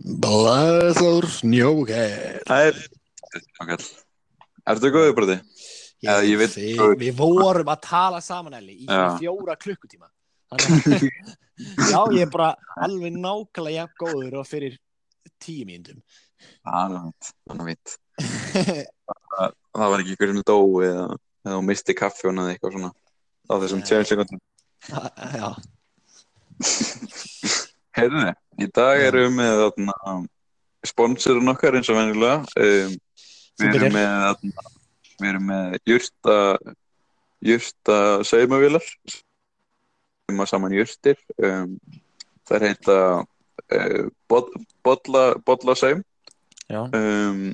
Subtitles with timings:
[0.00, 2.40] Blæður snjóker.
[2.48, 2.78] Það er
[3.60, 3.88] okay.
[4.70, 5.66] Ertu góðið bara þið?
[6.00, 6.56] Já, ég veit-
[7.00, 9.18] við, vorum að tala saman Elli í Já.
[9.20, 10.08] fjóra klukkutíma.
[11.92, 14.78] Já, ég er bara alveg nákvæmlega jafn góður og fyrir
[15.42, 16.00] tíu mínútum.
[16.64, 20.56] Það er fint, það er var ekki ykkur sem dó
[20.86, 21.04] eða,
[21.44, 22.90] eða hún misti kaffjóna eða eitthvað svona
[23.50, 24.40] á þessum sekundum
[24.88, 25.48] Já,
[27.96, 30.18] Heyrðu, í dag erum við með þarna,
[30.86, 32.42] sponsorun okkar eins og venjulega.
[32.60, 32.98] Um,
[33.60, 34.68] Við erum með þarna,
[35.20, 36.36] við erum með jurta
[37.44, 41.18] jurta saumavílar sem að saman jurtir.
[41.40, 41.74] Um,
[42.48, 44.48] þær heita uh, bod,
[44.86, 46.02] bodla, bodla saum
[46.70, 47.50] um,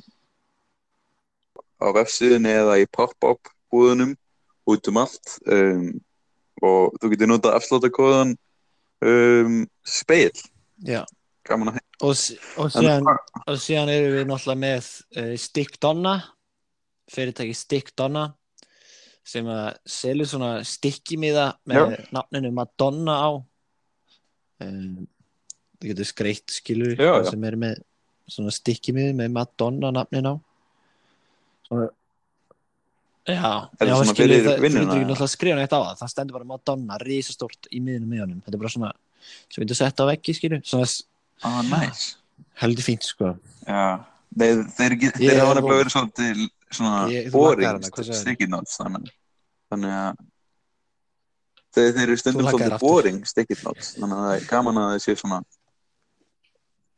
[1.81, 4.15] á vefsíðinni eða í pop-up búðunum
[4.67, 5.37] út um allt.
[5.47, 5.97] Um,
[6.63, 8.37] og þú getur notað afsláttakóðan
[9.05, 10.31] um, speil
[10.85, 11.03] já.
[11.47, 12.13] gaman að Og,
[12.61, 13.07] og, síðan,
[13.49, 16.19] og síðan erum við náttúrulega með uh, Stick Donna
[17.09, 18.27] fyrirtæki Stick Donna
[19.27, 23.29] sem að selur svona stikkimiða með nafninu Madonna á.
[24.63, 25.07] Um,
[25.77, 27.27] það getur skreitt skilur Já, já.
[27.31, 27.81] sem eru með
[28.31, 30.35] svona stikkimiði með Madonna nafnin á.
[31.67, 31.89] Svona
[33.27, 35.95] Já, Er það já það, þú vinnuna, getur náttúrulega að skrifa neitt á það.
[35.99, 38.37] Það stendur bara Madonna, risastórt í miðunum með honum.
[38.45, 38.91] Þetta er bara svona,
[39.51, 41.03] sem við getur sett á veggi skilur, svona s-
[41.43, 42.15] ah, nice.
[42.61, 43.33] heldur fínt sko.
[43.67, 43.81] Já,
[44.37, 44.63] þeir,
[45.41, 47.67] hafa von- nefnilega verið svolítið svona Ég- þú boring
[48.49, 49.11] notes þannig,
[49.71, 50.15] þannig að
[51.75, 54.87] þeir, þeir eru stundum Þú svolítið boring sticky notes þannig að það er gaman að
[54.93, 55.41] það sé svona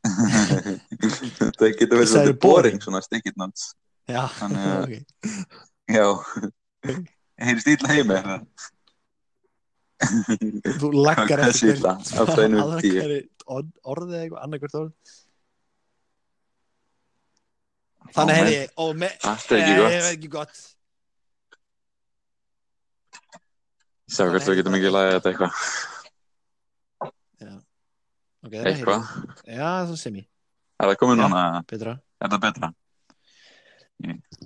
[1.58, 2.40] það getur verið svolítið boring?
[2.40, 2.80] boring.
[2.86, 3.74] svona sticky notes.
[4.08, 4.94] Já, Þannig að- ok.
[5.90, 6.06] Já
[7.40, 8.68] heyri stíl heimi er það
[10.00, 11.98] Þú Hvað eftir það?
[13.50, 14.92] Orðið eða eitthvað, annarkvært orð
[18.16, 20.08] Þannig hefði ég ó, me, Allt er ekki eh, gott.
[20.14, 20.62] ekki gott
[24.10, 25.52] Sjá hvort við getum ekki lagið þetta eitthvað
[28.40, 29.14] okay, það Eitthvað.
[29.44, 30.28] Já, það sem ég,
[30.80, 31.46] Er það komið núna?
[31.70, 32.74] betra Er það betra?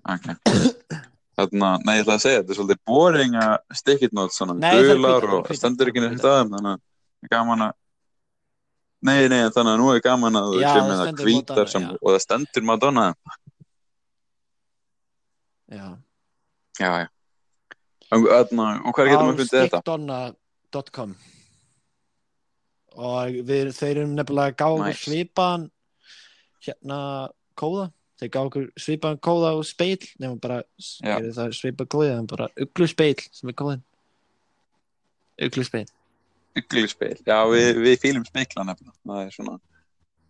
[0.05, 0.33] Ok.
[1.35, 4.55] Þarna, nei, ég ætla að segja, þetta er svolítið boring að stick it notes, svona
[4.61, 7.81] gular og stendur ekki neitt staðum, þannig að er gaman að
[9.05, 12.23] Nei, nei, þannig að nú er gaman að þú sé það Madonna, sem, og það
[12.25, 13.03] stendur Madonna.
[15.69, 15.87] Já
[16.81, 17.09] Já, já.
[18.15, 19.81] Og, þarna, og hvað getum við fundið þetta?
[19.83, 21.15] stickdonna.com
[22.95, 25.05] og við, þeir eru nefnilega að gá okkur Nice.
[25.05, 25.65] svipaðan
[26.65, 26.99] hérna
[27.59, 27.87] kóða
[28.21, 30.63] þeir gá okkur svipaðan kóða og speil nefnum bara
[31.03, 33.85] er það svipað kóði en bara uglu speil sem er kóðin
[35.49, 35.87] uglu speil
[36.55, 37.17] Uglispeil.
[37.27, 38.95] Já, við, við fýlum speikla nefnilega.
[39.11, 39.55] Það er svona,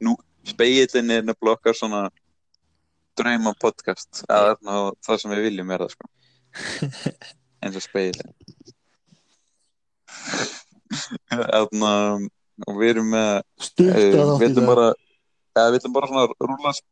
[0.06, 0.14] nú,
[0.48, 2.00] speilin er nefnilega okkar svona
[3.18, 4.22] drauma podcast.
[4.22, 6.08] Það er ná, það sem við viljum vera, sko.
[7.64, 8.32] eins og speilin.
[11.28, 11.92] Þarna,
[12.70, 13.42] og við erum með
[13.84, 16.82] Eh, við ætlum bara ja, bara svona að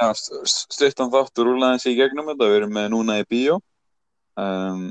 [0.00, 3.60] ja, stuttan þátt og rúla þessi í gegnum þetta, við erum með núna í bíó.
[4.36, 4.88] Um,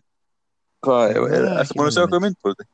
[0.85, 2.65] hvað, er, ertu búin að sjá hvað mynd búin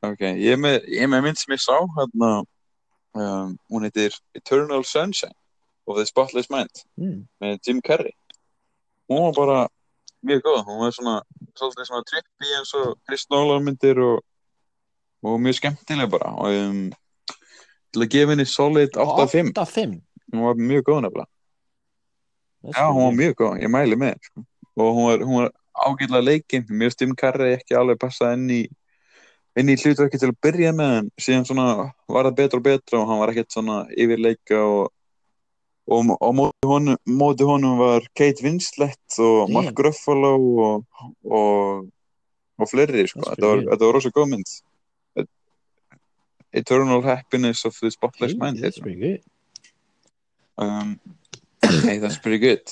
[0.00, 4.16] ok, ég er með, ég er með mynd sem ég sá hérna um, hún heitir
[4.36, 5.36] Eternal Sunshine
[5.86, 7.20] of the Spotless Mind mm.
[7.42, 8.14] með Jim Carrey.
[9.10, 9.60] Hún var bara
[10.26, 11.16] mjög góð, hún var svona
[11.58, 14.20] svolítið svona trippi eins og Chris Nolan myndir og,
[15.26, 16.32] og mjög skemmtileg bara.
[16.38, 16.82] Og um,
[17.90, 19.98] til að gefa henni solid 8-5 8-5
[20.32, 21.30] hún var mjög góð nefnilega.
[22.76, 24.44] Já, hún var mjög góð, ég mæli með sko.
[24.76, 26.66] og hún var, var ágætlega leikinn.
[26.68, 28.62] Mjög Carrey ekki alveg passa inn í
[29.58, 33.00] inn í hlutverki til að byrja með en síðan svona var það betra og betra
[33.00, 34.90] og hann var ekkert svona yfirleika og
[35.90, 39.50] og á móti honum, móti honum var Kate Winslet og.
[39.50, 40.84] Mark Ruffalo og,
[41.26, 41.88] og,
[42.60, 43.24] og fleiri sko.
[43.26, 44.52] Þetta, var, var rosa góð mynd
[46.52, 48.82] Eternal Happiness of the Spotless hey, Mind that's heitir hún.
[48.82, 49.22] pretty good.
[50.58, 51.00] Um,
[51.86, 52.64] hey, that's pretty good.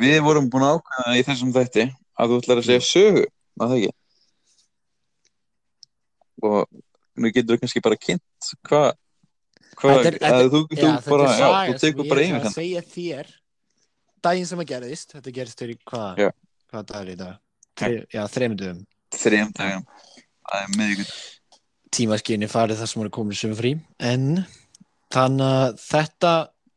[0.00, 1.84] Við vorum búin að ákveða í þessum þætti
[2.18, 3.24] að þú ætlar að segja sögu
[3.60, 3.92] að það ekki?
[6.42, 6.66] Og
[7.22, 8.88] nú getur þú kannski bara kynnt hvað
[9.82, 12.20] hva, Þetta er- þetta- að þú, þú þetta bara, er þú sem tekur ég bara
[12.22, 13.30] ætla yfir að segja þér.
[14.22, 16.18] Daginn sem það gerðist þetta gerðist fyrir hvað
[17.12, 17.38] í dag?
[17.72, 18.82] Þre, já, þreymundum
[19.16, 19.84] þrejum dagum
[20.48, 21.12] það er miðvíkund
[21.92, 24.26] tímaskinni farið þar sem voru komin sem frí en
[25.12, 26.32] þannig að þetta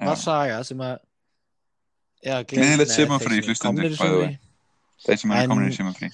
[0.05, 0.23] var Já.
[0.25, 0.95] saga sem að
[2.25, 4.31] þeir sem hlustendur, komnir í by the way.
[4.33, 4.37] sumarfrí.
[5.05, 6.13] þeir sem eru komin í sumafrí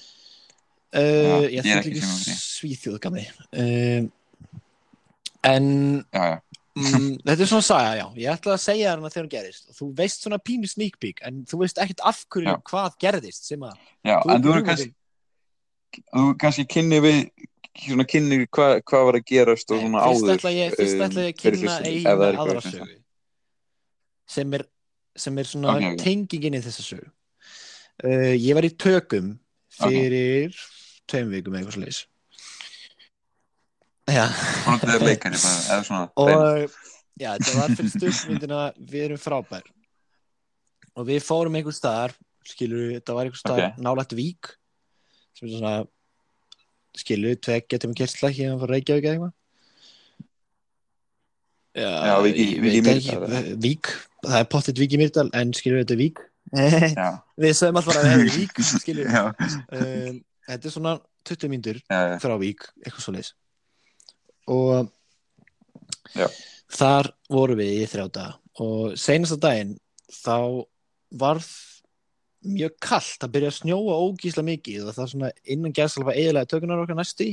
[0.92, 2.32] Uh, Já, ég er ekki ekki sumarfrí.
[2.36, 4.02] svíþjóð gamli uh,
[5.48, 5.68] en
[6.12, 6.34] já, já,
[6.76, 9.78] mm, þetta er svona saga, já ég ætla að segja þarna þegar hún gerist og
[9.78, 12.58] þú veist svona pínu sneak peek en þú veist ekkert af hverju Já.
[12.68, 13.72] hvað gerðist sem að
[14.04, 14.90] já þú en þú eru kannski
[16.12, 17.18] þú kannski kynni við
[17.78, 21.04] svona kynni hvað hva var að gerast og Nei, svona fyrst áður ég, fyrst um,
[21.06, 22.96] ætla ég að kynna eina það aðra sögu.
[24.36, 24.64] sem er,
[25.24, 25.98] sem er svona Ok, ok.
[26.04, 27.10] tengingin í þessa sögu.
[28.02, 29.32] Uh, ég var í tökum
[29.72, 30.56] fyrir
[31.08, 32.02] tveim vikum eitthvað leis
[34.12, 34.26] já.
[35.06, 36.66] Leikari bara, og
[37.20, 39.64] já, þetta var fyrir stuðmyndina við erum frábær.
[40.98, 42.12] Og við fórum einhver staðar
[42.44, 43.80] skilur við, þetta var einhver staðar Ok.
[43.86, 44.50] nálægt Vík
[45.38, 45.74] sem er svona
[46.98, 49.32] skilur við, tveg getum við kersla hérna frá Reykjavík eða eitthvað?
[51.72, 53.88] Já, Já, Vík í- Vík í ekki, Vík,
[54.26, 56.18] það er pottitt Vík í Myrdal en skilur við, þetta er Vík.
[56.52, 57.08] Já,
[57.46, 59.14] við sögum alltaf að það er Vík skilur við.
[59.16, 59.22] Já,
[59.78, 60.18] um,
[60.50, 60.92] þetta er svona
[61.30, 63.32] 20 mínútur já, já, frá Vík, eitthvað svo leis
[64.52, 64.90] og
[66.18, 66.26] Já.
[66.74, 68.32] þar vorum við í þrjá daga.
[68.60, 69.76] Og seinasta daginn
[70.12, 70.66] þá
[71.22, 71.46] varð
[72.42, 76.50] mjög kallt að byrja að snjóa ógísla mikið og það er svona innan gæðsalfa eðilega
[76.50, 77.32] tökunar okkar næstu í.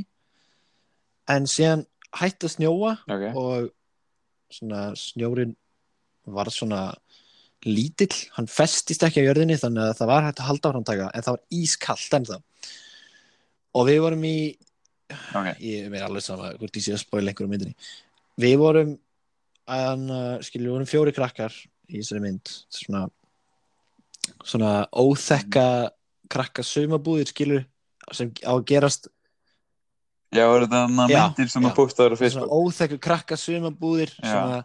[1.29, 1.85] En síðan
[2.17, 3.25] hætti að snjóa ok.
[3.37, 3.69] og
[4.53, 5.55] svona snjórin
[6.29, 6.83] var svona
[7.67, 11.25] lítill, hann festist ekki á jörðinni þannig að það var hægt að halda framtaka en
[11.25, 12.39] það var ískallt ennþá.
[13.77, 14.37] Og við vorum í
[15.09, 17.75] ok, ég er alveg sama hvort ég sé að spóila einhverjum myndinni.
[18.39, 18.95] Við vorum
[19.69, 20.05] að,
[20.47, 21.55] skilju, við vorum fjóri krakkar
[21.89, 23.07] í þessari mynd svona
[24.45, 25.65] svona óþekka
[26.29, 27.63] krakka saumabúðir skilju
[28.15, 29.09] sem á að gerast
[30.33, 31.69] já, er þetta Já, myndir sem já.
[31.69, 34.29] að postaður á svona Facebook óþekku krakka sumabúðir Já.
[34.29, 34.61] svona,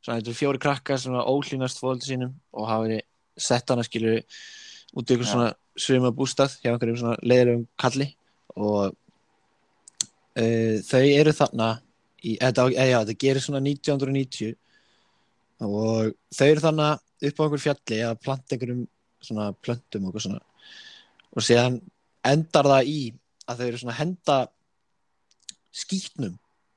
[0.00, 3.02] svona þetta eru fjóri krakka sem ólínast fólöldu sínum og hafa verið
[3.36, 4.22] sett hana skilur
[4.96, 5.26] út í Já.
[5.30, 8.10] svona sumabústað hjá einhverjum svona leiðilegum kalli
[8.56, 8.94] og
[10.40, 11.72] uh, þau eru þarna
[12.22, 14.56] í, þetta, eða, já, þetta gerir svona 1990
[15.66, 16.88] og þau eru þarna
[17.22, 18.82] upp á einhver fjalli að planta einhverjum
[19.24, 20.42] svona plöntum og eitthvað svona.
[21.36, 21.78] Og síðan
[22.26, 23.00] endar það í
[23.46, 24.38] að þau eru svona henda
[25.76, 26.36] skýtnum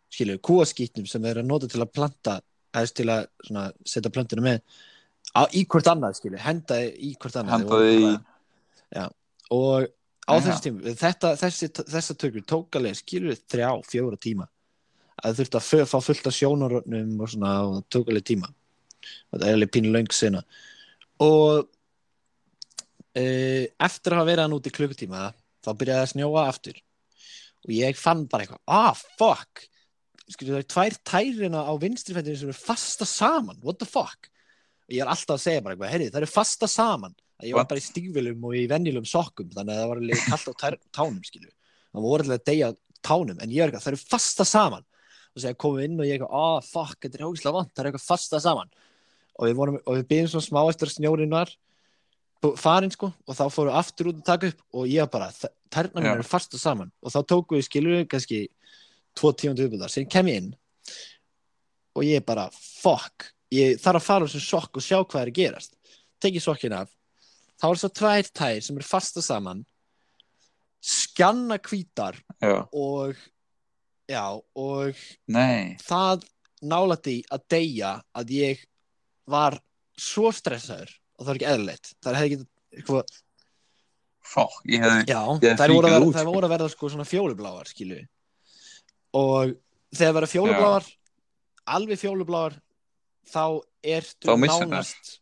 [0.09, 2.39] skilju, kúaskýtnum sem þeir eru að nota til að planta
[2.75, 4.59] eða til að svona, setja plöntuna með
[5.38, 9.06] á, í hvort annað skilju, henda í hvort annað Henda Þeir voru þið í- já,
[9.56, 9.89] og
[10.30, 14.47] á þessu tíma þetta, þessi, þessa tökur tók alveg skilju þrjá, fjóra tíma.
[15.19, 18.50] Að þurfti að fá fullt af sjónarögnum og svona og það tók alveg tíma
[19.31, 20.44] það er alveg pínu löng sena.
[21.24, 21.66] Og
[23.19, 25.30] uh, eftir að hafa verið hann út í klukkutíma
[25.66, 26.81] þá byrjaði að snjóa aftur.
[27.68, 29.66] Og ég fann bara eitthvað ah fuck.
[30.30, 34.30] Skilju, það er tvær tærina á vinstrifættinu sem eru fasta saman, what the fuck?
[34.86, 37.16] Og ég er alltaf að segja bara eitthvað, heyri, það eru fasta saman.
[37.42, 40.50] Ég var bara í stígvilum og í venjulum sokkum þannig að það var alveg kallt
[40.52, 41.52] á tær, tánum skilju
[41.90, 42.69] það voru alltaf að deyja
[43.06, 44.86] tánum en ég er eitthvað, það eru fasta saman.
[45.30, 47.84] Og segja komum inn og ég er eitthvað, ah fuck, þetta er hókislega vant það
[47.84, 48.72] er eitthvað fasta saman
[49.39, 51.51] og við, vorum, og við byrjum svona smá eftir að snjórin var
[52.44, 55.30] bú- farin sko og þá fórum við aftur út að taka upp og ég bara,
[55.71, 56.15] tærna mín Já.
[56.18, 56.91] eru fasta saman.
[57.03, 58.41] Og þá tókum við skilju kannski
[59.15, 60.53] tvo tíundu uppbúðar, sem kem ég inn
[61.95, 65.31] og ég bara, fuck ég þarf að fara úr þessum sokk og sjá hvað er
[65.31, 65.75] að gerast.
[66.21, 66.92] Tekið sokkin af.
[67.59, 69.63] Þá er svo tvær tær sem eru fasta saman
[70.80, 73.15] skjanna hvítar já, og
[74.07, 74.24] já,
[74.56, 74.95] og
[75.27, 75.75] nei.
[75.83, 76.24] það
[76.63, 78.61] nálætti að deyja að ég
[79.31, 79.57] var
[80.00, 81.92] svo stressaður og það var ekki eðlilegt.
[82.04, 82.48] Það hefði ekki
[82.80, 83.18] eitthvað,
[84.30, 86.33] fokk, ég hefði já, Ég þær voru, verða, þær sko.
[86.36, 88.00] voru að verða sko svona fjólubláar skilu
[89.19, 89.56] og
[89.95, 90.90] þegar verða fjólubláar
[91.69, 92.59] alveg fjólubláar
[93.30, 93.44] þá
[93.95, 95.16] ertu Þá nánast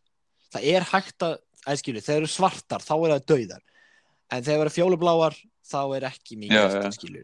[0.52, 3.64] það er hægt að, að skilu, þegar eru svartar þá er það dauðar.
[4.28, 7.18] En þegar verða fjólubláar þá er ekki mikið eftir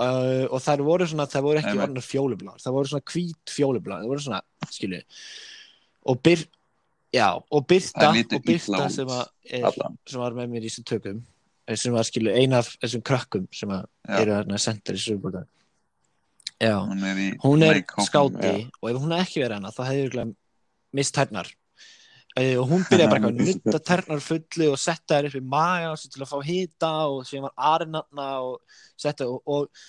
[0.00, 4.12] uh, og þær voru svona þær voru ekki fjólubláar þær voru svona hvít fjólubláar þær
[4.12, 4.40] voru svona,
[4.72, 5.00] skilu
[6.04, 6.44] og byr
[7.14, 9.66] já, og lítur og út, sem, að er,
[10.10, 11.18] sem var með mér í þessum tökum
[11.68, 13.84] eh, sem var skilu eina af þessum krökkum sem að
[14.20, 15.44] eru þarna sendir í sögurbúta
[16.60, 20.08] já, hún er hún er skáti og ef hún hefði ekki verið hana þá hefði
[20.08, 20.34] ég
[20.94, 21.50] mist tærnar.
[22.34, 25.92] Uh, og hún byrjaði bara að nutta tærnar fullu og setta þær upp í maga
[25.92, 29.84] og til að fá hita og síðan var arinatna og setta og, og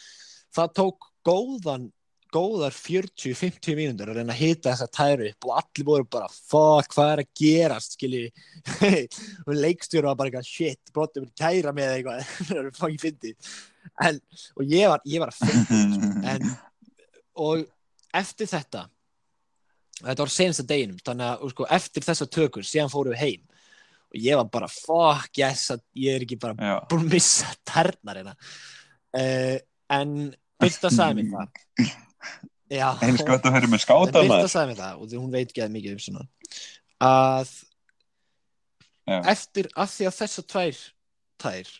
[0.53, 1.88] það tók góðan
[2.36, 6.92] góðar 40-50 mínútur að reyna að hita þessa tæru upp og allir voru bara fuck,
[6.92, 8.25] hvað er að gerast skilji?
[9.48, 12.34] Og leikstjóru var bara eitthvað shit, brotið mér kæra með eitthvað.
[12.50, 13.56] Það er fangið fyndið.
[14.01, 14.20] En,
[14.58, 16.54] og ég var, ég var að fyndið en,
[17.46, 17.65] og
[18.18, 18.88] eftir þetta
[20.01, 23.44] þetta var senasta deginum þannig að sko, eftir þessa tökur síðan fórum við heim.
[24.12, 28.25] Og ég var bara fuck yes að ég er ekki bara búin að missa tærnar
[28.25, 29.56] uh,
[29.96, 30.18] en
[30.65, 32.04] sagði mér það
[32.72, 34.50] Já, eins gott að vera með skáta Birta maður.
[34.50, 36.24] sagði mér það og því hún veit ekki að mikið um svona
[37.05, 37.51] að
[39.05, 39.17] Já.
[39.36, 40.79] eftir að því að þessar tvær
[41.46, 41.74] tær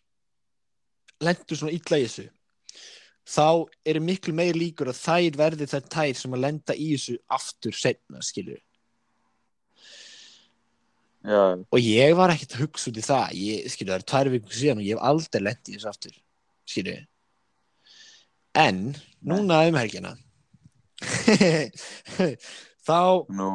[1.26, 2.28] lendur svona illa í þessu
[3.26, 3.48] þá
[3.90, 7.74] eru miklu meir líkur að þær verði þær tær sem að lenda í þessu aftur
[7.74, 8.60] setna, skilju
[11.26, 13.34] já, og ég var ekkert að hugsa út í það.
[13.42, 16.20] Ég, skilju, það er tvær vikur síðan og ég hef aldrei lent í þessu aftur
[16.70, 17.00] skilju
[18.62, 18.84] en,
[19.26, 20.14] núna um helgina
[22.88, 23.02] þá
[23.36, 23.50] nú.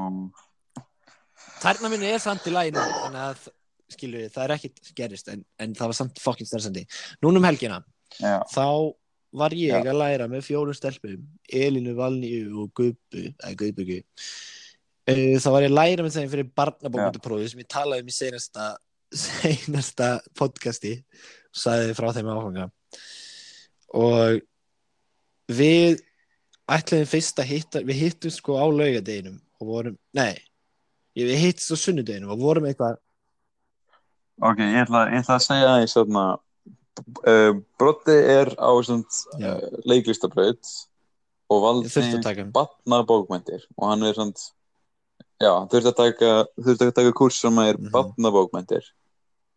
[1.60, 3.48] Tærna minni er samt í lagi nú þannig að
[3.90, 6.84] skilju það er ekkit gerist en, en það var samt fokkin stressandi
[7.24, 7.80] núna um helgina
[8.20, 8.94] já, þá
[9.34, 9.90] var ég Já.
[9.90, 15.72] að læra með fjórum stelpum Elinu, Valníu og Guðbu eða Guðbugu uh, þá var ég
[15.72, 18.70] að læra með þeim fyrir barnabókmyndaprófi sem ég talaði um í seinasta
[19.10, 20.94] seinasta podcasti
[21.50, 22.66] og sagði frá þeim áfanga.
[23.98, 24.38] Og
[25.50, 25.98] við
[26.76, 30.36] ætlaðum fyrst að hitta við hittum sko á laugadeginum og vorum, nei
[31.18, 32.98] við hittum á sunnudeginum og vorum eitthvað
[34.40, 36.24] ok, ég ætla, ég ætla að segja því svona
[37.26, 39.04] uh, Broddi er á svona
[39.40, 40.70] uh, leiklistabraut
[41.50, 44.48] og valdi taka batna bókmæntir og hann er svona
[45.40, 47.90] já, þurfti að taka þurfti að taka kurs sem er Mhm.
[47.92, 48.84] batna bókmæntir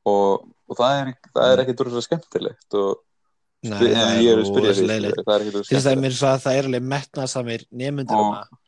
[0.06, 3.04] og, og það er, það er ekki droslega skemmtilegt og
[3.64, 5.94] Nei, spyr, það er er að spyrja skilur, það er ekki Til droslega þess að
[5.94, 8.60] skemmtilegt mér svo að það er alveg metnaðsamir nefndur Og- hana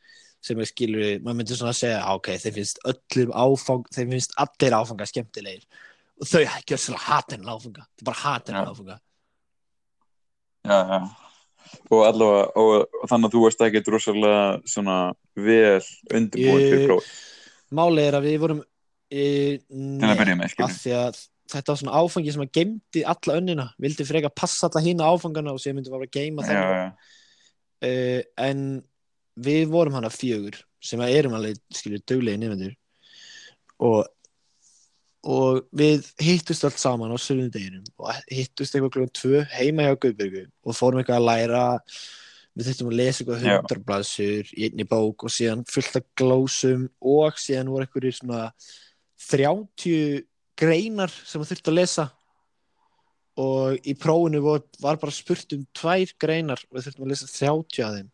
[0.46, 4.12] sem er skilur, maður myndir svona að segja "Á, ok, þeim finnst öllum áfang þeim
[4.14, 5.64] finnst allir áfanga skemmtilegir.
[6.22, 8.66] Og þau ekki öll hatin áfanga það er bara hatin Já.
[8.70, 9.00] áfanga.
[10.66, 11.00] Já, já.
[11.92, 14.98] og allavega og, og þannig að þú varst ekki droslega svona
[15.36, 15.82] vel
[16.14, 17.10] undirbúin fyrir próf
[17.76, 18.62] Málið er að við vorum
[19.12, 19.26] e,
[19.60, 20.20] til að
[20.54, 21.20] skilur því að
[21.52, 23.68] þetta var svona áfangi sem að geymdi alla önnina.
[23.82, 26.90] Vildi freka passa alla hína áfangana og sér myndi bara að geyma já, það
[27.86, 28.66] uh, en
[29.36, 32.76] við vorum hana fjögur sem að erum alveg skilur duglegi nefndur
[33.84, 34.06] og
[35.26, 40.44] og við hittust allt saman á sunnundeginum og hittust eitthvað klukkan tvö heima hjá Guðbyrgu
[40.46, 41.64] og fórum eitthvað að læra.
[42.56, 43.56] Við þurftum að lesa eitthvað Já.
[43.56, 48.44] hundrarblaðsur í einni bók og síðan fullt af glósum og síðan voru eitthvað svona
[49.26, 50.22] 30
[50.60, 52.06] greinar sem við þurftum að lesa.
[53.42, 57.32] Og í prófinu var, var bara spurt um tvær greinar og við þurftum að lesa
[57.32, 58.12] 30 af þeim.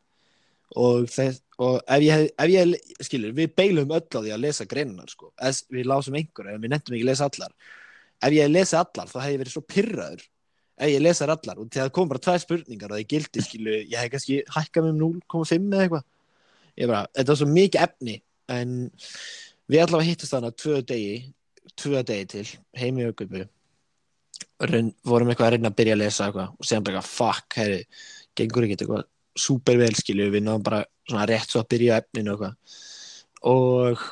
[0.82, 4.66] Og, þess, og ef ég, ef ég skilur, við beilum öll á því að lesa
[4.72, 7.56] greinar sko, Eðs, við lásum einhverja við nefndum ekki að lesa allar.
[8.22, 10.24] Ef ég lesið allar þá hef ég verið svo pyrraður
[10.82, 13.98] ef ég lesa allar og það kom bara tvær spurningar og það gildi skilu, ég
[14.00, 16.08] hef kannski hækkað með um 0,5 eða eitthvað.
[16.80, 18.16] Ég bara, þetta var svo mikið efni
[18.52, 18.74] en
[19.72, 21.16] við allavega hittust þarna tvö degi,
[21.80, 23.46] tvö degi til heimi og gupu
[25.08, 27.82] vorum eitthvað að reyna að byrja að lesa eitthvað og séðan bara fuck, herri
[28.38, 32.34] gengur ekki eitthvað super vel skilju við náðum bara svona rétt svo að byrja efninu
[32.34, 32.80] eitthvað.
[33.52, 34.06] Og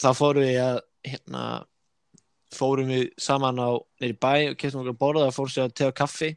[0.00, 1.44] þá fórum við að hérna
[2.54, 3.70] fórum við saman á
[4.02, 6.32] nýri bæ og keftum okkur að borða og fórum sér að tega kaffi.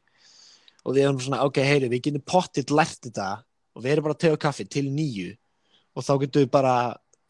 [0.83, 3.29] Og við erum svona, ok, heyri, við getum pottitt lært þetta
[3.74, 5.33] og við erum bara að tega kaffi til nýju.
[5.93, 6.75] Og þá getum við bara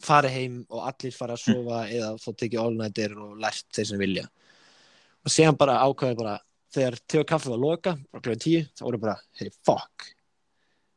[0.03, 4.01] farið heim og allir fara að sofa eða þá tekið all-nighter og lært þeir sem
[4.01, 4.25] vilja.
[5.23, 6.37] Og séðan bara ákvæði bara
[6.73, 10.07] þegar tega kaffi var loka, bara kljóðan tíu þá voru bara, heyri, fuck.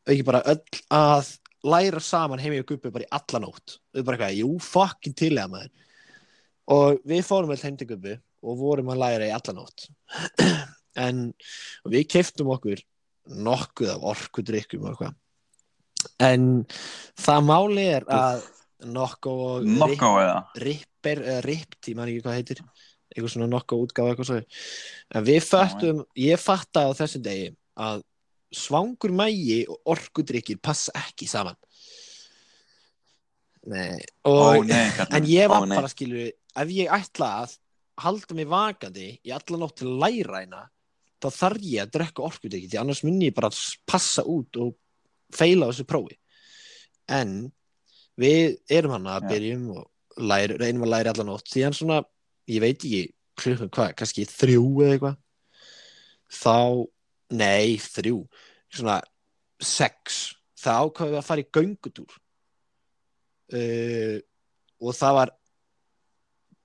[0.07, 1.35] Ekki bara öll að
[1.67, 3.79] læra saman heimi og guppi bara í alla nótt.
[3.93, 5.93] Og við bara eitthvað, jú, fucking til eða maður.
[6.77, 9.89] Og við fórum vel heim til guppi og vorum að læra í alla nótt.
[10.97, 11.27] En
[11.85, 12.81] við keiftum okkur
[13.29, 15.17] nokkuð af orkudrykkum og eitthvað.
[16.25, 16.47] En
[17.21, 18.47] það máli er að
[18.85, 20.41] nokko og Nokko eða?
[20.61, 22.61] Ripper eða ript, ég man ekki hvað heitir.
[23.15, 24.41] Eitthvað svona nokko útgáfa eitthvað svo
[25.17, 27.47] en við fattum, ég fatta á þessum degi
[27.81, 28.03] að
[28.57, 31.57] svangur mægi og orkudrykkir passa ekki saman.
[33.67, 35.17] Nei Ó og, nei, kallinn.
[35.19, 35.79] en ég var Ó, nei.
[35.81, 37.57] bara skilur ef ég ætla að
[38.05, 40.61] halda mig vakandi í alla nótt til að læra hérna
[41.23, 43.51] þá þarf ég að drekka orkudrykki því annars mun ég bara
[43.89, 44.77] passa út og
[45.35, 46.19] feila á þessu prófi.
[47.11, 47.49] En
[48.21, 49.85] við erum hann að byrjum og
[50.17, 51.51] læra, reynum að læra alla nótt.
[51.53, 52.01] Síðan svona,
[52.51, 53.03] ég veit ekki
[53.37, 55.19] klukkan hvað, kannski þrjú eða eitthvað.
[56.37, 56.59] Þá,
[57.37, 58.21] nei þrjú,
[58.73, 59.01] svona
[59.63, 60.23] sex,
[60.59, 62.17] þá ákvaðum við að fara í göngutúr.
[63.47, 64.17] Uh,
[64.83, 65.31] og það var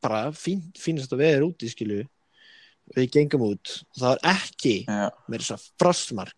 [0.01, 2.01] bara fín, fínast að veður úti skilu
[2.95, 3.77] við gengum út.
[3.95, 6.37] Það var ekki Já, með þess að frostmark.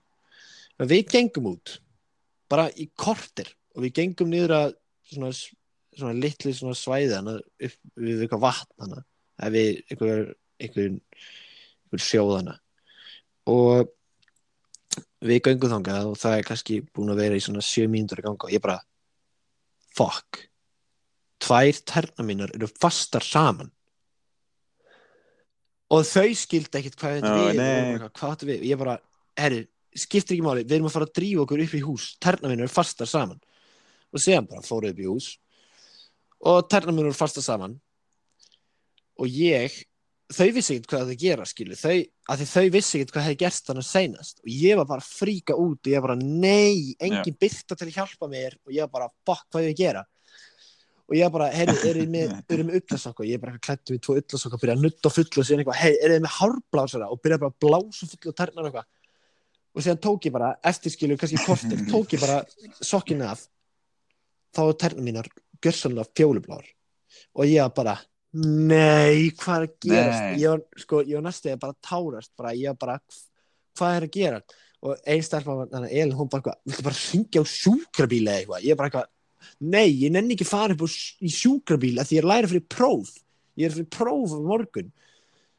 [0.84, 1.78] Við gengum út
[2.52, 3.48] bara í korter.
[3.74, 4.76] Og við gengum niður að
[5.12, 5.32] svona,
[5.98, 9.04] svona litli svona svæði hana upp við eitthvað vatn hana
[9.42, 10.24] eða við einhver,
[10.62, 10.96] einhver,
[11.84, 12.58] einhver sjóð hana
[13.50, 13.92] og
[15.24, 18.28] við göngum þangað og það er kannski búin að vera í svona sjö mínútur að
[18.28, 18.80] ganga og ég bara
[19.94, 20.44] fuck.
[21.44, 23.72] Tvær terna mínar eru fastar saman.
[25.94, 28.98] Og þau skildi ekkert hvað þetta Já, við hvað við ég bara,
[29.38, 32.08] herri, skiptir ekki máli við erum að fara að drífa okkur upp í hús.
[32.24, 33.42] Terna mínar eru fastar saman
[34.14, 35.34] og séðan bara fóru upp í hús
[36.44, 37.76] og terna mínar eru fastar saman.
[39.22, 39.76] Og ég
[40.34, 41.98] þau vissi ekkert hvað það gera skilu þau,
[42.34, 44.42] að þau vissi ekkert hvað hefði gerst þannig seinast.
[44.44, 47.88] Og ég var bara að fríka út og ég var bara, nei, engin byrta til
[47.88, 48.58] að hjálpa mér.
[48.68, 50.04] Og ég var bara, fuck, hvað ég að gera?
[51.04, 53.64] Og ég var bara, heyri, er þið með, er með ullasokka og ég er bara
[53.68, 56.26] klættu við tvo ullasokka og byrja að nutta fullu og síðan eitthvað, hei, er þið
[56.26, 57.10] með hárblásara?
[57.14, 58.92] Og byrja bara að blása fullu og tærnar og eitthvað.
[59.74, 62.42] Og síðan tók ég bara, eftir skilu kannski kortir, tók ég bara
[62.80, 63.44] sokkinu af
[64.54, 65.30] þá var tærnar mínar
[65.64, 66.66] gjörsanlega fjólubláar.
[67.38, 67.96] Og ég var bara
[68.34, 70.24] nei, hvað er að gerast?
[70.24, 70.38] Nei.
[70.42, 72.96] ég var, sko, ég var næstu að bara tárast bara, ég var bara,
[73.78, 74.42] hvað er að gera?
[74.84, 78.40] Og einn stelpa, var- þannig að Elin, hún bara viltu bara ringja á sjúkrabíl eða
[78.42, 79.10] eitthvað, ég bara eitthvað
[79.60, 80.84] nei, ég nenni ekki fara upp
[81.24, 83.14] í sjúkrabíl af því ég er læra fyrir próf.
[83.60, 84.92] Ég er fyrir próf á morgun.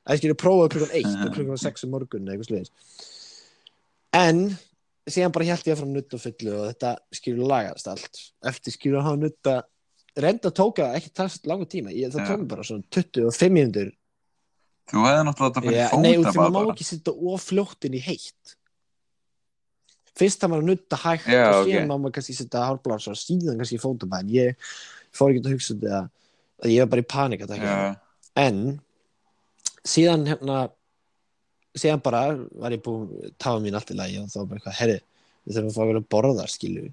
[0.04, 2.72] Að ég skilja prófa klukkan 1 og klukkan 6 um morgun eitthvað sliðis
[4.14, 4.42] en
[5.10, 8.20] síðan bara held ég fram nutt og fullu og þetta skilur lagast allt.
[8.46, 9.56] Eftir skilur að hafa nutta
[10.24, 11.92] reynda tóka ekki það langa tíma.
[11.92, 12.28] Ég, það Já.
[12.30, 13.92] tók bara svona 25 mínútur.
[14.92, 17.88] Þú hefði náttúrulega þetta fyrir nei, og fóta því maður má ekki sitta of fljótt
[17.88, 18.54] inn í heitt.
[20.14, 23.20] Fyrst það maður að nutta hægt Já, og síðan má maður kannski sitta hálfblása og
[23.20, 24.72] síðan kannski fóta en ég
[25.14, 26.02] fór ekki að hugsa þetta.
[26.64, 27.46] Að ég var bara í panik
[28.34, 28.60] en
[29.84, 30.58] síðan hérna
[31.74, 35.00] síðan bara var ég búin tafa mín allt í lagi og þá bara eitthvað herri,
[35.44, 36.86] við þurfum að fá að borða skilu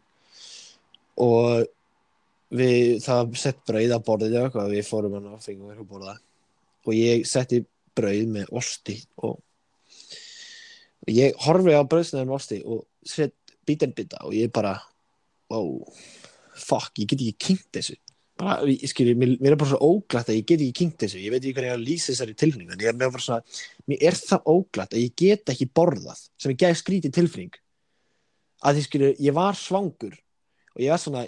[1.22, 1.68] og
[2.52, 5.92] við, það sett brauð að borðið og eitthvað, við fórum hann og fengum eitthvað að
[5.96, 6.16] borða.
[6.88, 7.62] Og ég setti
[7.98, 8.98] brauð með osti
[9.28, 9.36] og,
[11.12, 13.36] ég horfi á brauðsnaðin með osti og sett
[13.68, 14.76] bítinn bita og ég bara
[15.52, 15.70] wow,
[16.56, 17.98] fuck, ég get ekki kynnt þessu
[18.42, 21.20] bara, ég skilji, mér, mér er bara svo óglætt að ég get ekki kynnt þessu,
[21.22, 23.42] ég veit ekki hvernig ég að lýsa þessari tilfinningu, en ég er mér bara svona
[23.92, 27.58] mér er það óglætt að ég get ekki borðað sem ég gæði skrítið tilfinning.
[28.62, 30.16] Að því skilju, ég var svangur
[30.76, 31.26] og ég var svona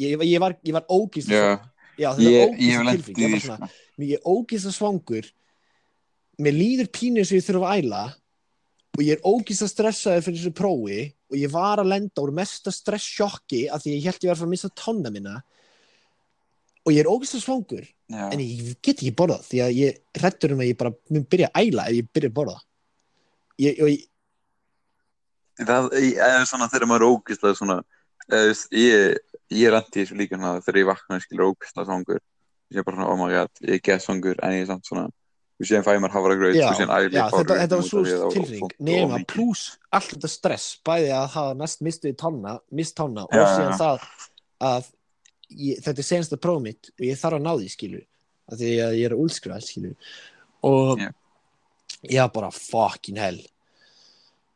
[0.00, 1.58] ég, ég var, ég var ógýst já,
[2.00, 3.22] já, þetta er lent tilfinning.
[3.22, 4.02] Ég var svona, sko.
[4.02, 5.30] mér er ógýst svangur
[6.42, 8.02] mér líður pínu sem ég þurfa að æla
[8.92, 11.00] og ég er ógýst stressaði fyrir þessu prófi
[11.32, 14.42] og ég var að lenda úr mesta stresssjokki af því ég held ég var að
[14.42, 15.36] fara að missa tónna minna
[16.82, 18.26] og ég er ógýst svangur Já.
[18.32, 21.50] en ég get ekki borðað því að ég hrættur um að ég bara mun byrja
[21.52, 22.58] að æla ef ég byrja að borða.
[23.62, 24.08] Ég, og ég,
[25.62, 27.78] Það ég- eða svona þegar maður er ógislega svona
[28.26, 29.18] þú veist, ég,
[29.52, 32.22] ég er anti þessu líka svona þegar ég vakna og skilur ógislega svangur.
[32.72, 34.88] Ég er bara svona, oh my god, ég er gett svangur en ég er samt
[34.88, 35.10] svona,
[35.60, 38.02] þú séum fæ mér hafragraut já, og síðan æli ég þetta, var svo
[38.66, 43.36] og nema pluss allt þetta stress bæði að hafa næst mistið tonna mist tonna og
[43.36, 44.06] síðan það
[44.72, 44.88] að
[45.56, 48.02] ég, þetta er senasta próf mitt og ég þarf að ná því skilu
[48.52, 49.92] af því að ég er að úlskrifað skilu
[50.68, 51.08] og Já.
[52.08, 53.40] ég var bara fucking hell.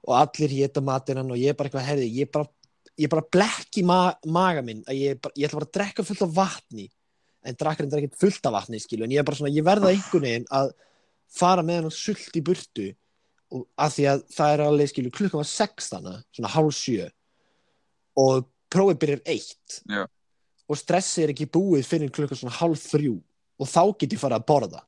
[0.07, 2.47] Og allir hétta matinnan og ég er bara eitthvað herði ég bara,
[2.99, 6.07] ég bara blekk í ma maga minn að ég, bara, ég ætla bara að drekka
[6.07, 6.87] fullt af vatni.
[7.47, 9.93] En drakkarinn er ekkert fullt af vatni skilu en ég er bara svona, ég verða
[9.93, 10.73] einhvern veginn að
[11.37, 12.91] fara með hann sult í burtu
[13.55, 17.07] og að því að það er alveg skilu klukkan var sex þannig, svona hálf sjö.
[18.19, 19.81] Og prófið byrjar eitt.
[19.87, 20.07] Já.
[20.67, 23.17] Og stressið er ekki búið fyrir klukkan svona hálf þrjú
[23.57, 24.85] og þá get ég farið að borða.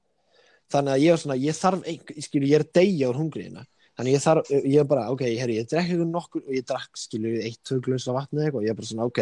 [0.68, 3.64] Þannig að ég er svona, ég þarf einhver, skilu, ég er að deyja úr hungriðina
[3.98, 6.90] þannig ég þarf, ég er bara, ok, herri, ég drekk eitthvað nokkur og ég drakk,
[7.00, 9.20] skilu, eitt, tvö glöðs af vatni eitthvað og ég er bara svona, ok,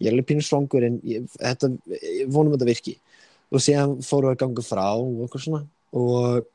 [0.00, 2.94] ég er alveg pínu svongur en ég, þetta, ég vonum að þetta virki.
[3.50, 5.66] Og síðan fóru að ganga frá og okkur svona
[6.00, 6.48] og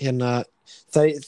[0.00, 0.40] hérna,
[0.94, 1.20] það,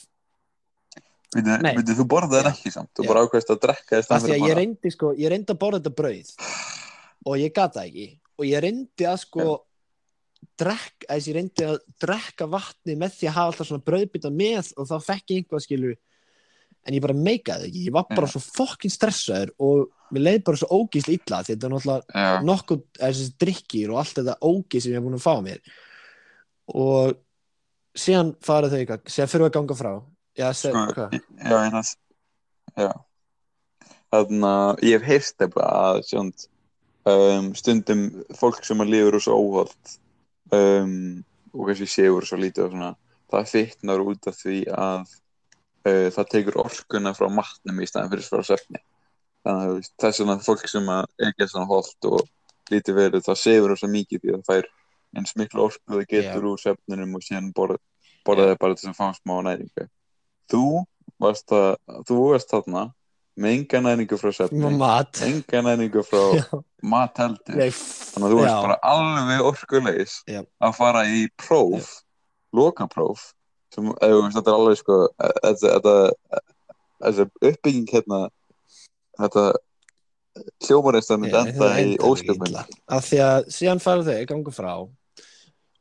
[1.31, 2.51] Veitu, þú borðaði Já.
[2.51, 5.53] ekki samt, þú bara ákveðst að drekka af því að ég reyndi sko, ég reyndi
[5.53, 6.33] að borða þetta brauð
[7.25, 8.07] og ég gata ekki.
[8.39, 9.47] Og ég reyndi að sko
[10.57, 14.71] drekk, að ég reyndi að drekka vatni með því að hafa alltaf svona brauðbytta með
[14.77, 15.91] og þá fekk ég einhvað skilu
[16.81, 18.33] en ég bara meikaði ekki, ég var bara Já.
[18.33, 22.45] svo fokkin stressaður og mér leið bara svo ógísl illa því þetta er náttúrulega Já,
[22.47, 25.61] nokkuð þessi drikkir og allt þetta ógísl sem ég er búin að fá mér.
[26.71, 27.19] Og
[28.01, 29.91] síðan farið þau eitthvað, síðan fyrir að ganga frá.
[30.39, 31.83] Já, seg, Sko, já,
[32.79, 32.91] Já.
[34.11, 36.45] Þannig að ég hef heyrst eitthvað að sjónd,
[37.09, 38.05] um, stundum
[38.37, 39.95] fólk sem að lifur og svo óholt
[40.53, 42.93] um, og kannski séur svo lítið svona,
[43.31, 44.99] það fitnar út af því að
[45.87, 48.83] uh, það tekur orkuna frá matnum í staðin fyrir frá svefni.
[49.41, 52.21] Þannig að það er svona fólk sem að er ekki svona holt og
[52.71, 54.69] lítið verið það séur svo mikið því að það er
[55.17, 57.79] eins miklu orku það getur úr svefninum og síðan borða,
[58.27, 59.87] borða það bara þess að fá smá næringu.
[60.51, 60.65] Þú
[61.21, 61.73] varst, að,
[62.07, 62.85] þú varst þarna
[63.39, 64.31] með enga næningu frá
[64.75, 66.23] mat enga næningu frá
[66.83, 68.53] mat heldur þannig að þú já.
[68.65, 70.41] bara alveg orkulegis Já.
[70.59, 71.91] að fara í próf
[72.55, 73.31] lokapróf
[73.71, 75.95] sem, veist, þetta er alveg sko þetta,
[77.39, 78.23] uppbygging hérna
[79.21, 79.45] þetta
[80.65, 81.95] hljómarist að myndi Já, enda í
[82.35, 82.65] illa.
[82.87, 84.73] af því að síðan fara þau gangu frá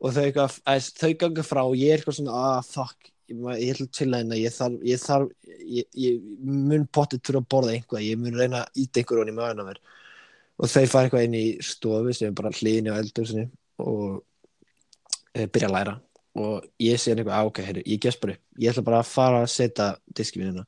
[0.00, 3.86] og þau, að, þau gangu frá og ég er eitthvað svona ah fuck, ég, ætla
[3.94, 8.20] til að ég þarf, ég þarf ég, ég mun pottið til að borða einhvað ég
[8.20, 9.80] mun reyna að íta einhver honni í maður mér.
[10.60, 13.30] Og þau fara eitthvað inn í stofu sem er bara hlýðinni á eldur
[13.80, 14.20] og
[15.32, 15.94] e, byrja að læra.
[16.40, 18.42] Og ég henni eitthvað, á ok, heyrðu, ég gæst bara upp.
[18.60, 20.66] Ég ætla bara að fara að setja diski minn hérna.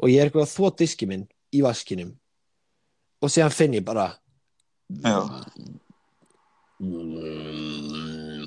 [0.00, 2.14] Og ég er eitthvað að þvó diski minn í vaskinum.
[3.20, 4.10] Og síðan finn ég bara
[5.02, 5.18] Já.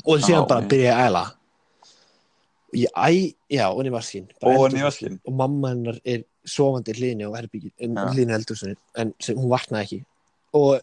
[0.05, 1.23] og síðan Já, bara byrja að æla
[2.73, 4.03] ég æ, já, og bara
[4.41, 8.09] Og og mamma hennar er sofandi hlýðinni á herbyggi Já.
[8.13, 9.99] hlýðinni eldursunni en sem, hún vaknaði ekki.
[10.53, 10.81] Og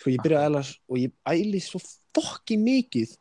[0.00, 1.80] sko ég byrja að æla og ég æli svo
[2.14, 3.16] fokki mikið.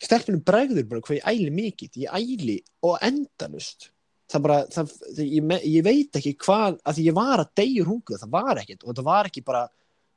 [0.00, 1.98] Stelpunum bregður bara hvað ég æli mikið.
[2.04, 3.90] Ég æli og endalust
[4.30, 8.18] það bara, það, það, ég, ég veit ekki hvað, að ég var að deyjur hungu
[8.20, 8.84] það var ekkert.
[8.86, 9.64] Og það var ekki bara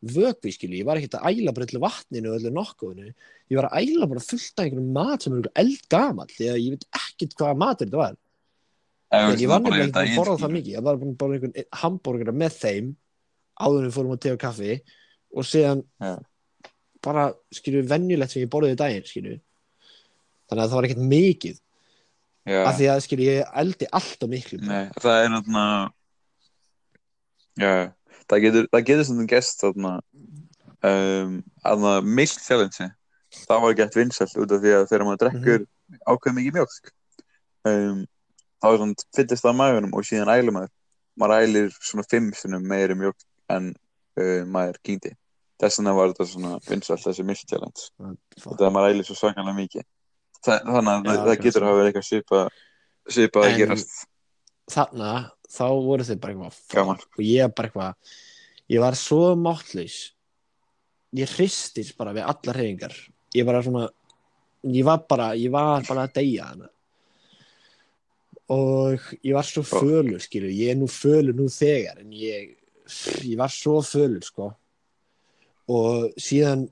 [0.04, 3.14] vökvi skilju, ég var ekkert að æla bara öllu vatninu og öllu nokkuðinu,
[3.52, 6.76] ég var að æla bara fullt af einhvern mat sem er eldgamall því að ég
[6.76, 8.20] veit ekkert hvaða matur þetta var.
[9.14, 10.74] Veist, ég var bara nefnilega ekki að borða það mikið.
[10.74, 12.88] Ég var borða einhvern hambúrgara með þeim
[13.62, 14.78] áður en við fórum á te og kaffi
[15.34, 16.14] og síðan Já.
[17.06, 19.36] bara, skilju, venjulegt sem ég borðið í daginn, skilju
[20.50, 21.60] þannig að það var ekkert mikið.
[22.44, 22.60] Já.
[22.68, 24.58] af því að, skilju, ég eldi alltaf miklu.
[24.60, 24.72] Bara.
[24.74, 25.92] Nei, það er náttúrulega
[28.30, 29.94] það getur það getur svona gest þarna
[30.90, 31.38] um,
[31.72, 32.90] aðna milk challenge.
[33.34, 35.66] Það var gett vinsælt út af því að þegar maður drekkur
[36.10, 36.92] ákveð mikið mjólk
[37.70, 38.04] um,
[38.62, 40.74] þá er svona fyllist það maðurum og síðan ælir maður.
[41.20, 45.14] Maður ælir svona fimm sinnum meiri mjólk en uh, maður kýndi
[45.64, 47.90] þess vegna var þetta svona vinsælt þessi milk challenge.
[48.42, 49.86] Þetta að maður ælir svo svakalega mikið.
[50.44, 52.08] Þa, þannig að Já, það, það getur hafa verið eitthvað
[53.14, 53.94] svipa að gerast.
[54.74, 55.12] þarna,
[55.54, 58.14] þá voru þið bara eitthvað og ég bara eitthvað
[58.74, 59.98] ég var svo máttlaus.
[61.14, 62.96] Ég hristist bara við allar hreyfingar.
[63.38, 63.88] Ég bara svona
[64.64, 66.70] ég var bara, ég var bara að deyja hana
[68.52, 72.52] og ég var svo fölur skilur, ég er nú fölur nú þegar en ég,
[73.24, 74.50] ég var svo fölur sko.
[75.72, 76.66] Og síðan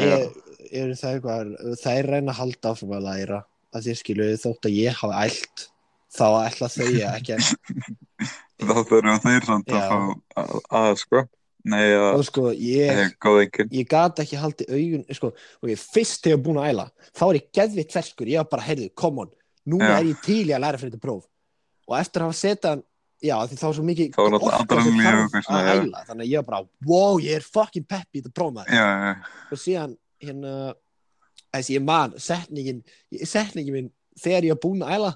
[0.00, 0.30] er,
[0.72, 3.42] er það eitthvað það er reyna að halda áfram að læra
[3.76, 5.66] að þér skilur þótt að ég hafa ælt
[6.10, 7.50] þá ætla þau ekki að
[8.70, 9.98] þá þurfum þeir samt að fá
[10.42, 11.26] að, að sko.
[11.70, 15.28] Nei að sko ég, er ég gat ekki haldið augun sko,
[15.60, 18.48] ok, fyrst þegar ég var búin að æla þá er ég geðvitt ferskur, ég var
[18.54, 19.34] bara, heyrðu, come on
[19.68, 19.96] núna Já.
[19.98, 21.26] er ég til í að læra fyrir þetta próf.
[21.90, 22.84] Og eftir að hafa setjað
[23.20, 26.04] já, því þá er svo mikið Þá er eitthvað svona, að æla.
[26.08, 29.26] Þannig að ég var bara, wow, ég er fucking pepp í þetta próf maður.
[29.50, 30.54] Og síðan hérna
[31.50, 32.84] þessi ég man, setningin
[33.26, 35.12] setningin minn, þegar ég var búin að æla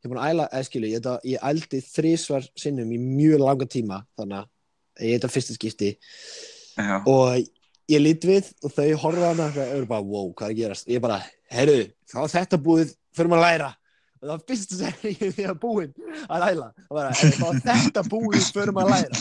[0.00, 3.66] ég er búin að æla, eða skilu ég, ég ældi þrísvar sinnum í mjög langa
[3.68, 4.46] tíma þannig að
[5.04, 5.90] ég þetta fyrsta skipti.
[6.80, 7.36] Já, og
[7.90, 10.88] ég lít við og þau horfa hana og eru bara, wow, hvað er að gerast?
[10.88, 11.18] Ég bara,
[11.52, 13.70] heyrðu, þá er þetta búið fyrir maður að læra.
[14.20, 15.92] Og það var fyrsta setningin því að búin
[16.28, 19.14] að læra það var að þá er þetta búið fyrir maður að læra.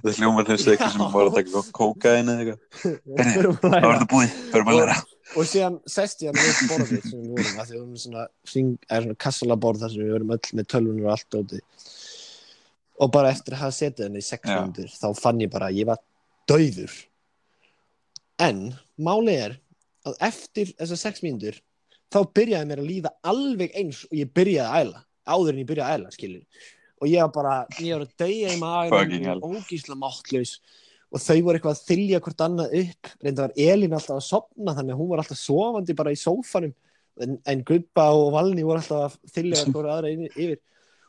[0.00, 2.60] Það hljómar þessi eitthvað sem var að taka kókain eða eitthvað.
[2.80, 3.92] Fyrir maður að þá er læra.
[3.92, 7.32] þetta búið, fyrir maður að læra og síðan sest ég hann við borðið sem við
[7.34, 10.32] vorum að því við vorum svona, hring, er svona kassala borð þar sem við vorum
[10.36, 11.60] öll með tölvunir og allt óti
[12.96, 15.80] og bara eftir að hafa setið henni í sex minútur þá fann ég bara að
[15.82, 16.00] ég var
[16.48, 16.92] dauður.
[18.40, 18.62] En
[18.96, 19.56] málið er
[20.06, 21.58] að eftir þessar sex mínútur
[22.12, 25.68] þá byrjaði mér að líða alveg eins og ég byrjaði að æla áður en ég
[25.68, 26.64] byrjaði að æla skilur
[26.96, 29.40] og ég var bara, ég var að deyja í maður hell.
[29.44, 30.54] ógísla máttlaus
[31.14, 33.10] og þau voru eitthvað að þylja hvort annað upp.
[33.22, 36.74] Reynda var Elín alltaf að sopna þannig að hún var alltaf sofandi bara í sófanum.
[37.22, 40.58] En, en Gubba og Valni voru alltaf að þylja hvort aðra yfir,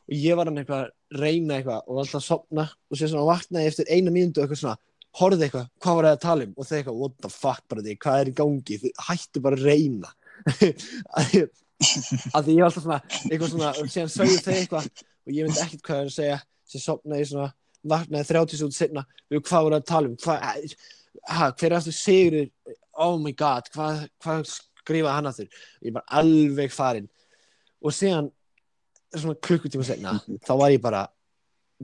[0.08, 3.28] og ég var hann eitthvað að reyna eitthvað og alltaf að sopna og sér svona
[3.28, 4.78] vaknaði eftir eina og eitthvað svona
[5.18, 6.52] horfði eitthvað, hvað var það að tala um?
[6.54, 8.78] Og þau eitthvað, what the fuck bara því, hvað er í gangi?
[8.82, 10.12] Þið hættu bara að reyna.
[12.34, 15.46] Að því ég var alltaf svona eitthvað svona, og síðan sögðu þau eitthvað og ég
[15.46, 16.38] myndi ekkert hvað að segja.
[16.68, 17.48] Sem sopnaði svona,
[17.86, 20.16] vaknaði 30 sút setna við hvað voru að tala um?
[20.22, 20.74] Hvað,
[21.28, 22.48] ha, hver er aftur Sigurður
[22.98, 25.48] oh my god, hvað, hvað skrifa hann aftur?
[25.84, 27.08] Ég bara alveg farinn.
[27.84, 28.32] Og síðan
[29.14, 31.06] svona klukkutíma setna þá var ég bara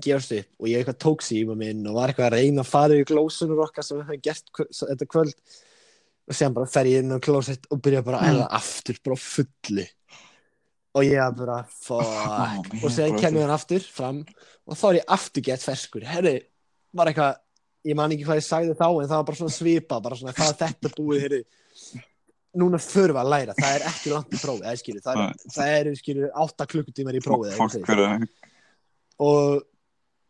[0.05, 2.97] gefast upp og ég eitthvað tók síma minn og var eitthvað að reyna að fara
[2.99, 5.37] í glósunur okkar sem við höfum gert þetta kvöld.
[6.25, 9.19] Og síðan bara fer ég inn á klósett og byrja bara að æla aftur bara
[9.19, 9.85] á fullu
[10.95, 12.03] og ég var bara, fuck.
[12.07, 14.23] Oh, og séðan kemur hann aftur fram
[14.65, 16.07] og þá er ég aftur gett ferskur.
[16.07, 16.37] Herri,
[16.95, 17.41] var eitthvað
[17.85, 20.35] ég man ekki hvað ég sagði þá en það var bara svona svipa bara svona
[20.37, 21.41] það er þetta búið herri.
[22.55, 25.95] Núna förum við að læra, það er ekki langt í prófið það, er, það eru
[25.99, 27.57] skilur 8 klukkutímar í prófið
[29.25, 29.65] og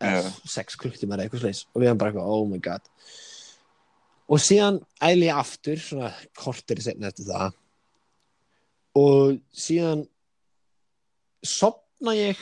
[0.01, 0.09] Já.
[0.09, 0.33] yeah.
[0.49, 2.89] 6 klukkutímar eða eitthvað sliðis og við erum bara eitthvað, oh my god.
[4.33, 7.55] Og síðan æli ég aftur svona kortir setna eftir það.
[8.97, 10.07] Og síðan
[11.49, 12.41] sopna ég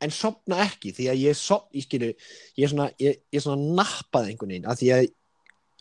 [0.00, 2.10] en sopna ekki því að ég sop, ég skilu,
[2.56, 5.08] ég er svona ég, ég er svona nappaði einhvern veginn að því að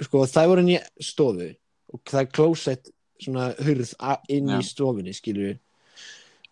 [0.06, 1.50] sko það voru inn í stofu
[1.90, 3.94] og það er klósett svona hurð
[4.32, 5.54] inn í stofunni skilu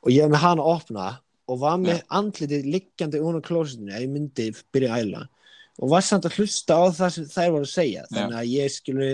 [0.03, 1.07] og ég var með hana að opna
[1.47, 5.23] og var með andlitið liggjandi úr klósettinu að ég myndi byrja að æla.
[5.77, 8.73] Og var samt að hlusta á það sem þær voru að segja þannig að ég
[8.73, 9.09] skilu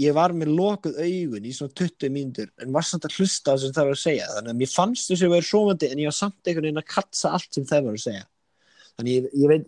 [0.00, 3.54] ég var með lokuð augun í svona 20 mínútur en var samt að hlusta á
[3.54, 4.28] það sem þær voru að segja.
[4.36, 6.82] Þannig að mér fannst þess að ég var sofandi en ég var samt einhvern veginn
[6.82, 8.24] að katsa allt sem þær voru að segja.
[8.96, 9.66] Þannig ég, ég veit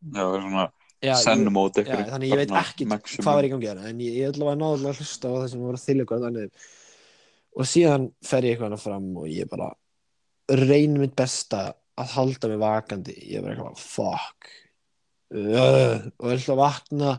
[0.00, 3.90] já, svona já, ég, sennumót já, þannig ég veit ekki hvað var í gangi hérna
[3.90, 6.26] en ég, ég ætla að náðulega að hlusta á það sem voru að þylja eitthvað
[6.28, 6.66] þannig.
[7.50, 9.70] Og síðan fer ég eitthvað hana fram og ég bara
[10.50, 11.62] reynir mitt besta
[12.00, 13.20] að halda mig vakandi.
[13.34, 14.52] Ég bara eitthvað fuck.
[15.30, 17.10] Uh, og ég ætla að vakna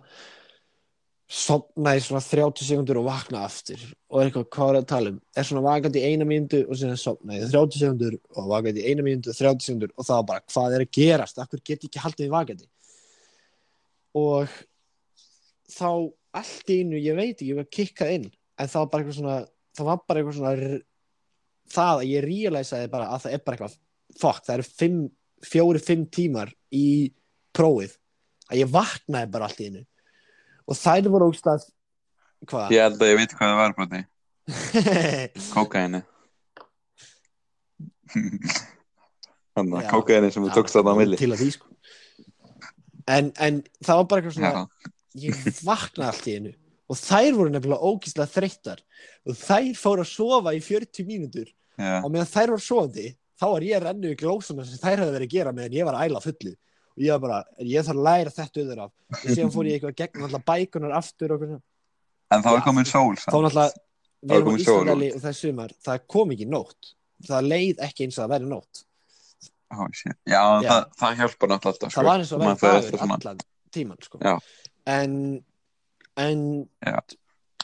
[1.32, 3.80] sopna í svona 30 sekundur og vakna aftur.
[4.12, 5.20] Og er eitthvað hvað er að tala um?
[5.38, 8.92] Er svona vakandi í eina mínútu og síðan sopna í 30 sekundur og vakandi í
[8.92, 11.40] eina mínútu 30 sekundur og það var bara hvað er að gerast?
[11.40, 12.68] Akkur get ekki haldið mig vakandi?
[14.20, 14.58] Og
[15.72, 15.90] þá
[16.42, 19.20] allt í einu, ég veit ekki, ég var kikkað inn en það var bara eitthvað
[19.20, 19.38] svona
[19.78, 20.82] það var bara eitthvað svona
[21.72, 23.78] það að ég realisaði bara að það er bara eitthvað
[24.20, 25.02] fuck, það eru fimm,
[25.48, 26.88] fjóri, fimm tímar í
[27.56, 27.96] prófið
[28.52, 29.86] að ég vaknaði bara allt í einu
[30.68, 31.68] og þær voru ógstað
[32.50, 32.72] hvað?
[32.76, 34.02] ég held að ég veit hvað það var broti
[35.56, 36.02] kókaini
[39.56, 41.20] þannig að kókaini sem þú tókst þarna á milli.
[41.20, 41.70] til að því sko.
[43.12, 44.92] En, en það var bara eitthvað svona já,
[45.26, 46.54] ég vaknaði allt í einu.
[46.92, 48.82] Og þær voru nefnilega ógíslega þreyttar.
[49.28, 51.48] Og þær fóru að sofa í 40 mínútur.
[51.80, 53.08] Já, og meðan þær voru sofandi
[53.42, 55.88] þá var ég að rennu í glósuna sem þær hefði verið að gera meðan ég
[55.88, 56.52] var að æla fullu.
[56.54, 56.58] og
[57.02, 59.96] ég var bara, ég þarf að læra þetta auður af og síðan fór ég eitthvað
[60.02, 61.62] gegn alltaf bækunar aftur og eitthvað
[62.32, 62.64] en þá er Já.
[62.68, 63.72] komin sól þá náttúrulega
[64.22, 66.92] við Það er erum á Íslandali og það er sumar það kom ekki nótt
[67.28, 68.84] það leið ekki eins og það væri nótt
[69.96, 70.18] shit.
[70.28, 70.70] já, Já.
[70.70, 73.08] Það, það hjálpar náttúrulega alltaf það var eins og að Maður fer væri eftir dagur
[73.08, 74.20] svona- allan tíman sko.
[74.22, 74.36] Já.
[74.86, 75.44] en
[76.18, 76.40] en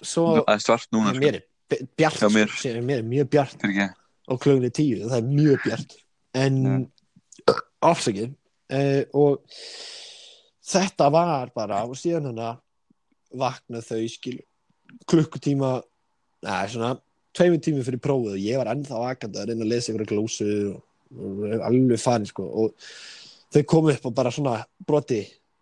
[0.01, 1.19] svo það er svart núna sko.
[1.25, 2.47] mér er bjart Já, mér.
[2.47, 3.65] sko, sem- mér er mjög bjart
[4.27, 5.95] og klögun er tíu, það er mjög bjart
[6.33, 6.91] en
[7.81, 8.33] afsakið
[8.73, 9.41] uh, og
[10.67, 12.63] þetta var bara og síðan hann að
[13.37, 14.39] vakna þau skil
[15.07, 15.77] klukkutíma
[16.45, 16.93] neða svona
[17.37, 20.47] tveimur tími fyrir prófið og ég var ennþá vakandi að reyna að lesa ykkur glósu
[20.71, 20.79] og,
[21.17, 22.87] og alveg farin sko og
[23.53, 25.21] þau komu upp og bara svona broti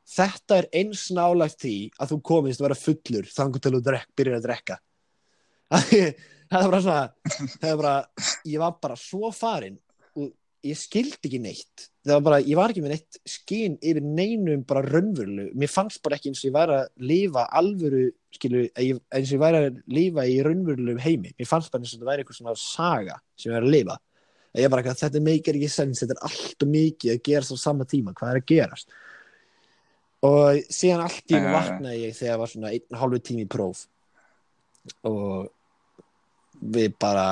[0.10, 4.40] þetta er eins nálægt því að þú komist að vera fullur þangur til drekk, byrjar
[4.40, 4.80] að drekka.
[6.46, 7.06] Það er bara svona
[7.66, 7.94] er bara,
[8.46, 9.80] ég var bara svo farin
[10.66, 11.86] ég skildi ekki neitt.
[12.06, 16.02] Það var bara, ég var ekki með neitt skinn yfir neinum bara raunveruleg mér fannst
[16.06, 18.04] bara ekki eins og ég væri að lifa alvöru,
[18.36, 21.34] skilu, eins og ég væri að lifa í raunverulegum heimi.
[21.38, 23.98] Mér fannst bara eins og þetta væri eitthvað svona saga sem ég væri að lifa.
[24.56, 27.58] Að ég bara, þetta meikar ekki sens þetta er allt og mikið að gerast á
[27.60, 28.14] sama tíma.
[28.16, 28.96] Hvað er að gerast?
[30.26, 31.52] Og síðan allt í já.
[31.54, 33.86] vaknaði ég þegar var svona einn hálfu tími próf.
[35.06, 35.50] Og
[36.62, 37.28] við bara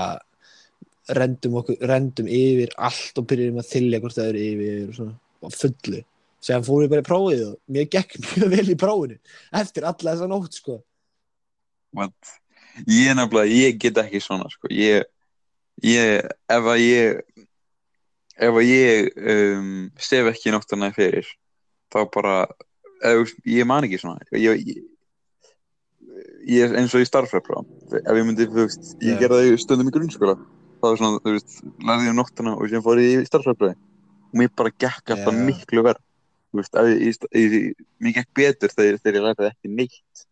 [1.10, 5.16] rendum okkur, rendum yfir allt og byrjum að þylja hvort það eru yfir og svona,
[5.44, 6.04] og fullu
[6.44, 9.20] sem fórum við bara í prófið og mér gekk mjög vel í prófinu
[9.62, 10.80] eftir alla þessa nótt sko
[11.94, 12.38] What?
[12.90, 14.72] ég er nefnilega, ég get ekki svona sko.
[14.74, 15.06] ég,
[15.86, 17.20] ég ef að ég
[18.34, 19.68] ef að ég um,
[20.02, 21.28] stef ekki nóttana fyrir
[21.94, 22.40] þá bara
[23.04, 24.82] ef, ég man ekki svona ég, ég,
[26.50, 29.22] ég eins og í starffræðpróf ef ég myndi, þú veist, ég Já.
[29.26, 30.38] gerði það stundum í grunnskóla
[30.84, 33.76] þá er svona, þú veist, lærði ég um nóttana og sem fór ég í starffræðprófi
[33.78, 35.44] og mér bara gekk alltaf Já.
[35.48, 39.72] miklu verð þú veist, ég, ég, ég, mér gekk betur þegar, þegar ég lærði ekki
[39.80, 40.26] neitt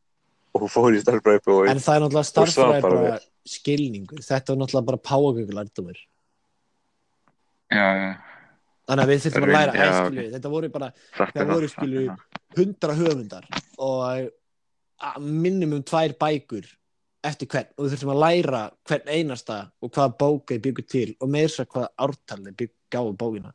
[0.58, 3.14] og fór í starffræðprófi en það er náttúrulega Og bara
[3.48, 6.02] skilningur þetta var náttúrulega bara págöngul lærdumur
[7.72, 8.12] já, já,
[8.90, 11.74] þannig að við þurfum að læra Já, æskilu þetta voru bara Það er voru, það,
[11.78, 12.44] skilu, er það.
[12.60, 13.50] hundra höfundar
[13.82, 16.68] og minnum um tvær bækur
[17.26, 21.08] eftir hvern og við þurfum að læra hvern einasta og hvaða bóka ég byggur til
[21.20, 23.54] og með þess að hvaða ártal ég bygg gáði bókina.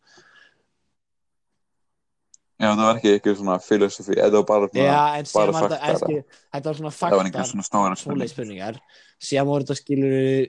[2.57, 5.91] Já, það var ekki eitthvað svona filosofi, eða bara svona, Já, en bara var þetta,
[5.93, 8.79] eski, þetta var svona var faktar svona svoleið spurningar.
[9.21, 10.47] síðan voru þetta skilur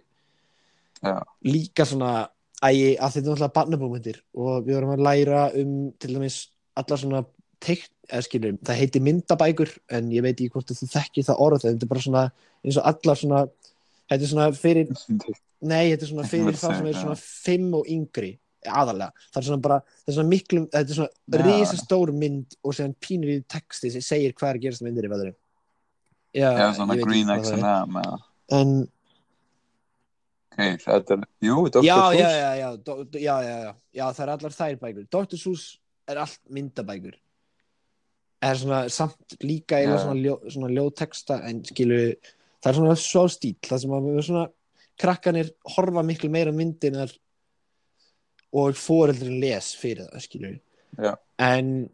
[1.03, 1.15] Já.
[1.43, 2.11] líka svona
[2.63, 6.37] æ, að þetta er náttúrulega barnabómyndir og við vorum að læra um til dæmis
[6.79, 7.23] alla svona
[7.59, 11.63] teikn, eða skilur, það heiti myndabækur en ég veit ekki hvort þú þekkir það orð
[11.65, 12.25] þetta er bara svona
[12.63, 13.41] eins og allar svona
[14.07, 17.89] þetta er svona fyrir nei, þetta er svona fyrir þá sem er svona fimm og
[17.91, 18.31] yngri
[18.67, 22.75] aðalega, það er svona bara það er svona miklu, þetta er svona risastór mynd og
[22.75, 25.33] séðan pínur í texti sem segir hvað er gerast myndir í veðri
[26.35, 27.43] já, Já, svona Green það.
[27.43, 27.99] X&M
[28.57, 28.77] en
[30.57, 31.83] Ok, þetta er, jú, Dr.
[31.85, 32.69] Seuss já, já,
[33.45, 35.37] já, já, það er allar þær bækur Dr.
[35.37, 35.65] Seuss
[36.09, 37.13] er allt myndabækur
[38.43, 40.01] er svona samt líka eða Já.
[40.03, 42.01] svona, ljó, svona ljóteksta en skilu,
[42.61, 44.45] það er svona svo stíl það sem að svona
[44.97, 47.13] krakkanir horfa miklu meira á myndinar
[48.57, 50.53] og foreldrin les fyrir það skilu
[50.97, 51.15] Já.
[51.41, 51.89] en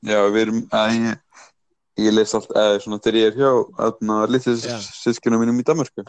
[0.00, 1.40] Já, við erum, að ég,
[2.00, 3.50] ég les allt, eða svona þegar ég er hjá,
[3.84, 6.06] aðna, litið sískunum mínum í Danmarku,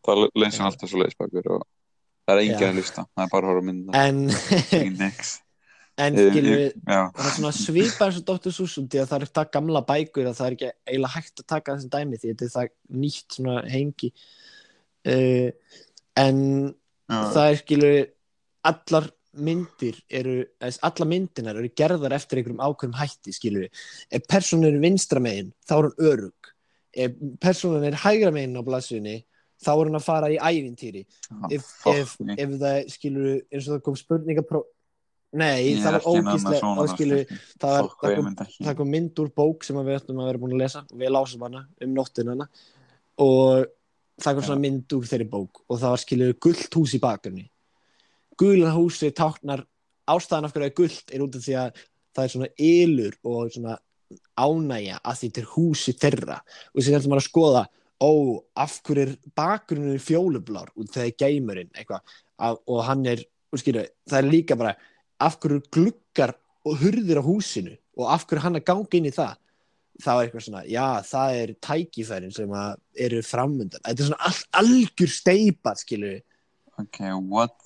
[0.00, 0.68] þá lesum Já.
[0.70, 1.66] alltaf svo leisbækur og
[2.24, 2.70] það er enginn Já.
[2.70, 4.22] að lista, það er bara að horfa mynda, en,
[5.02, 5.34] nix.
[5.98, 8.52] En Ég- skilu ég- Já, það er svona svipað eins og Dr.
[8.52, 11.40] Seuss út í að það er það gamla bækur að það er ekki eiginlega hægt
[11.40, 12.68] að taka þessum dæmi því þetta er það
[13.04, 14.12] nýtt svona hengi.
[15.06, 15.50] Uh,
[16.16, 16.38] en
[17.08, 17.92] já, það er skilu
[18.66, 24.80] allar myndir eru allar myndinar eru gerðar eftir einhverjum ákveðum hætti skilu ef personun er
[24.80, 26.52] vinstra megin þá er hún örug
[26.96, 29.18] ef personun er hægra megin á blaðsvinni
[29.62, 31.04] þá er hún að fara í ævintýri.
[31.50, 32.34] Ef, fuck ef, me.
[32.36, 34.66] ef það skilur eins og það kom spurningapróf
[35.32, 39.90] nei, Ég það var ógíslega svona það það, það, kom, mynd úr bók sem að
[39.90, 40.84] við ættum að vera búin að lesa.
[40.90, 42.48] Og við lásum hana um nóttin hana.
[43.22, 43.66] Og
[44.22, 45.62] það kom svona mynd úr þeirri bók.
[45.66, 47.46] Og það var skilur gullt hús í bakgrunni.
[48.36, 49.64] Gula húsi táknar
[50.06, 51.84] ástæðan af hverju er gullt er út af því að
[52.16, 53.78] það er svona ylur og svona
[54.38, 56.38] ánægja að því þetta er húsi þeirra.
[56.72, 57.64] Og þess að maður að skoða
[58.00, 58.12] ó,
[58.62, 62.18] af hverju er bakgrunnur fjólublár og það er geimurinn eitthvað.
[62.36, 64.76] Að- og hann er, og skilur, það er líka bara
[65.22, 69.10] af hverju eru gluggar og hurðir á húsinu og af hverju hann að ganga inn
[69.10, 69.36] í það
[69.96, 74.28] þá er eitthvað svona, já, það er tækifærin sem að eru framundan þetta er svona
[74.28, 76.18] all, algjör steipat skilur
[76.76, 76.98] Ok,
[77.32, 77.56] what?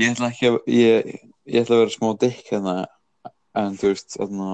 [0.00, 1.12] Ég ætla ekki að, ég,
[1.48, 2.74] ég ætla að vera smá dykk hérna,
[3.56, 4.48] en þú veist, þarna,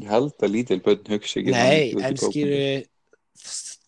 [0.00, 2.54] ég held að lítil börn hugsi ekki Nei, þannig en bókum.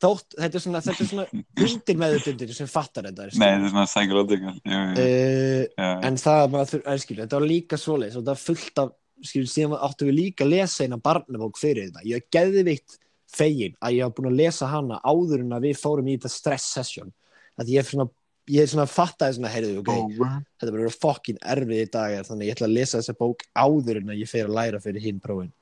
[0.03, 1.25] Þótt, þetta er svona, þetta er svona
[1.67, 6.21] undir meðutundir sem fattar þetta Nei, þetta er svona psychological, jú, jú, uh, já, en
[6.23, 8.93] það maður þurr, en skilur, þetta var líka svoleiðis og það fullt af,
[9.31, 12.05] skilur, síðan áttum við líka að lesa eina barnabók fyrir þetta.
[12.07, 13.01] Ég er geðvikt
[13.33, 16.33] fegin að ég hafa búin að lesa hana áður en að við fórum í þetta
[16.33, 17.13] stress session.
[17.57, 18.07] Að ég er svona,
[18.53, 20.45] ég er svona fattaði svona, heyrðu, ok, man.
[20.61, 24.13] þetta verður fokkin erfið í dag þannig ég ætla að lesa þessa bók áður en
[24.13, 25.55] að ég fer að læra fyrir hinn prófin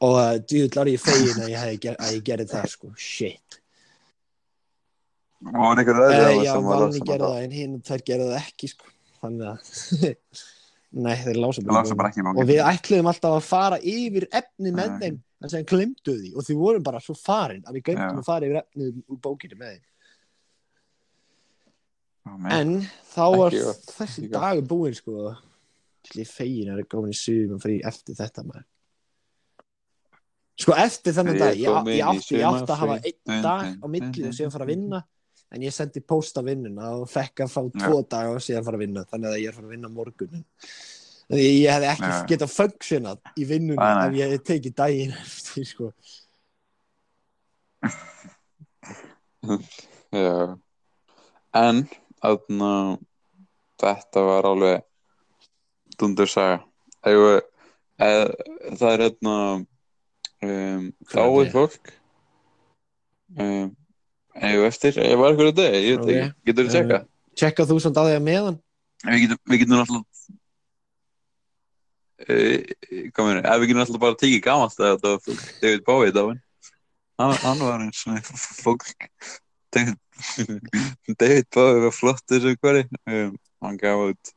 [0.00, 3.58] og uh, djúvill er ég fegin að ég, ger, að ég gerði það sko, shit.
[5.44, 8.30] Og var einhver aðri uh, að já, lasa gerði bara- það en hinn þær gerði
[8.30, 8.94] það ekki sko.
[9.20, 9.60] þannig að
[11.04, 14.72] nei, þeir lása Ég lasa bara ekki og við ætluðum alltaf að fara yfir efni
[14.74, 15.20] með þeim.
[15.40, 16.30] En sem glemdu því.
[16.36, 19.56] Og því vorum bara svo farin að við glemdum að fara yfir efni úr bókinu
[19.60, 19.86] með þeim.
[22.52, 22.74] En
[23.14, 23.56] þá var
[23.94, 25.30] þessi dagur búinn sko.
[26.04, 28.66] Ætli ég fegin að það er komin í sumum frí eftir þetta maður
[30.60, 33.64] sko eftir þennan Ég dag ég, ég, í átti, ég átti að hafa einn dag
[33.80, 34.98] á milli og síðan fara að vinna
[35.50, 38.76] en ég sendi post á vinnuna og fekk að fá tvo daga og síðan fara
[38.78, 41.88] að vinna þannig að ég er fara að vinna á morgun þannig að ég hefði
[41.94, 42.16] ekki Já.
[42.32, 44.06] getað funksjonað í Nei, nei.
[44.06, 45.86] ef ég tekið daginn eftir sko
[50.10, 50.58] Já.
[51.56, 51.84] En,
[52.22, 52.70] þarna,
[53.80, 54.82] þetta var alveg
[56.00, 56.60] dundur saga.
[57.06, 57.40] Eða,
[58.02, 58.24] eða,
[58.80, 59.36] það er hérna,
[60.46, 61.52] um, dáið Hvernig?
[61.54, 61.92] fólk.
[63.40, 63.68] Um,
[64.40, 66.98] eða eftir, ég var eitthvað þetta, ég veit ekki, getur þú tjekka?
[67.40, 68.56] tjekka þú samt á því að meðan
[69.00, 69.78] Við getum, við getum
[73.14, 76.12] hvað meina, ef við getum náttúrulega bara tekið gamalt að þetta var fólk, David Bowie
[76.16, 76.42] dáinn.
[77.20, 78.28] Hann, var eins og
[78.60, 78.84] fólk,
[79.72, 79.96] David,
[81.22, 83.32] David Bowie var flottur sem hverju, um,
[83.64, 84.34] hann gaf út,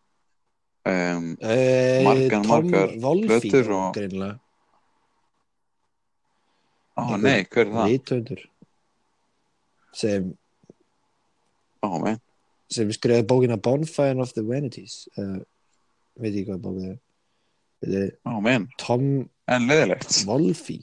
[0.94, 4.40] um, uh, Margar, margar Wolfi plötur og- greinlega
[6.98, 7.90] ó Einhver nei, hver er það?
[7.92, 8.44] rithöfundur
[9.94, 10.30] sem,
[11.84, 12.22] Ó, mein,
[12.72, 15.04] sem skrifaði bókina Bonfire of the Vanities.
[15.20, 15.42] Uh,
[16.18, 16.98] veit ég hvað bókið er.
[17.84, 19.06] Er ó, mein, Tom
[19.52, 20.24] en leðilegt.
[20.30, 20.80] Wolfi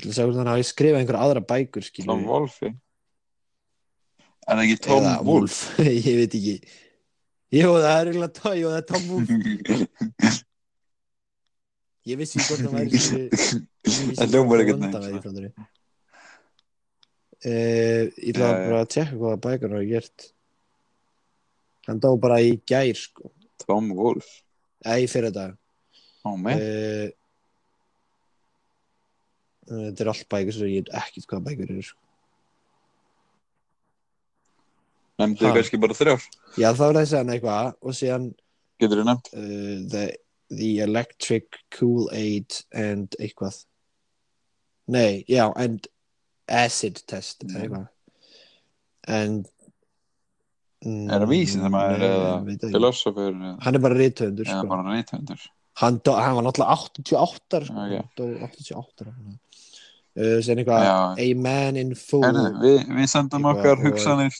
[0.00, 2.70] ég að segja hvort hann hafi skrifað einhver aðra bækur skilur Tom Wolfe.
[4.50, 5.58] En ekki Tom Wolf.
[5.84, 6.54] ég veit ekki.
[7.50, 10.40] Jú, það er eiginlega Tom, það er Tom Wolf
[12.08, 13.18] Ég vissi ekki hvort það væri vissi
[14.16, 14.62] Það hvort
[15.10, 15.68] ekkert.
[17.40, 20.26] Eh, Ég ætla bara að tjekka hvað bækur hann hafi gert
[21.88, 23.30] hann dó bara í gær sko
[23.64, 23.88] Tom
[24.84, 25.54] eða í fyrir dag
[26.28, 27.08] Ó, uh,
[29.70, 31.96] þetta er allt bækur svo ég veit ekkert hvað bækur eru sko.
[35.20, 35.54] Nefndi Ha.
[35.56, 36.22] kannski bara þrjár
[36.60, 38.28] já þá er það að segja hann eitthvað og síðan
[38.80, 39.32] Getur þú nefnt?
[39.32, 40.04] uh, the,
[40.50, 43.64] the electric Kool-Aid and eitthvað
[44.90, 45.86] nei, já and
[46.50, 47.62] acid test Nei.
[47.62, 47.88] eitthvað
[49.06, 49.48] and
[50.80, 52.70] Er það veit það.
[52.72, 55.50] Filosofur eða hann er bara rithöfundur eða sko.
[55.82, 57.74] hann, hann var náttúrulega 88 sko.
[57.74, 57.90] Ok.
[57.92, 59.10] Hann dó 88
[60.16, 64.32] uh, sem eitthvað a man in full við, við sendum okkar hugsanir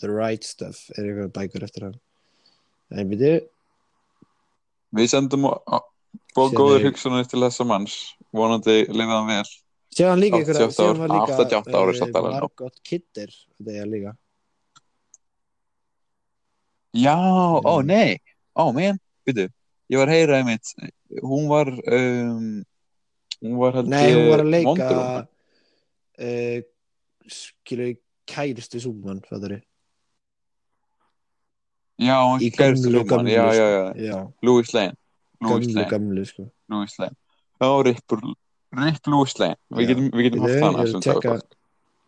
[0.00, 2.00] the right stuff er eitthvað bækur eftir hann
[2.94, 3.34] en byrju
[4.94, 5.48] Við sendum
[6.34, 7.96] góður hugsanir til þessa manns.
[8.34, 9.54] Vonandi lifaði hann vel.
[9.94, 12.36] Síðan líka ykkur 88 síðan ár, var líka 88 ár er samt uh, alveg.
[12.38, 14.14] Margot Kidder þetta er líka.
[16.94, 17.16] Já,
[17.62, 17.86] ó Mm.
[17.86, 18.18] nei.
[18.54, 19.48] Ó, men, veitu
[19.90, 20.70] Ég var að heyra einmitt
[21.22, 22.62] Hún var um,
[23.42, 25.26] Hún var held nei, hún var að ég leika
[26.22, 26.60] uh,
[27.26, 27.90] skilur
[28.30, 29.58] kæristu súman fattur
[32.00, 34.18] Já, í Rúman gömlu Já, já, já.
[34.42, 34.96] Louis Lane.
[35.74, 35.88] Lane.
[35.90, 36.48] gömlu sko.
[36.68, 37.16] Louis Lane.
[37.60, 38.16] Já, Rip,
[38.74, 39.58] Rip Louis Lane.
[39.70, 41.36] Við getum, við getum haft er að tjekka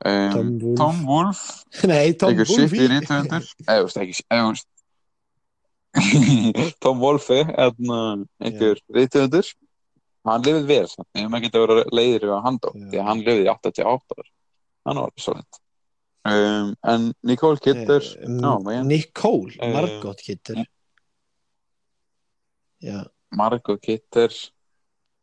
[0.06, 1.60] um, Tom Wolfe.
[1.92, 2.66] Nei, Tom einhver Wolfe.
[2.66, 3.52] shitty rithöfundur.
[3.68, 4.48] Eða þú veist ekki eða
[6.84, 8.00] Tom Wolfe eðna,
[8.42, 9.54] einhver rithöfundur.
[10.26, 10.88] Hann lifið vel
[11.20, 12.80] ég maður geta verið leiðir á hann dó Já.
[12.90, 14.28] því að hann lifið í 88 ára
[14.86, 15.60] hann var svolít
[16.26, 17.06] um, en
[18.18, 18.86] Eh, já, man.
[18.88, 20.64] Nicole, Eh, Margot Kidder.
[22.82, 24.32] Já, Margot Kidder.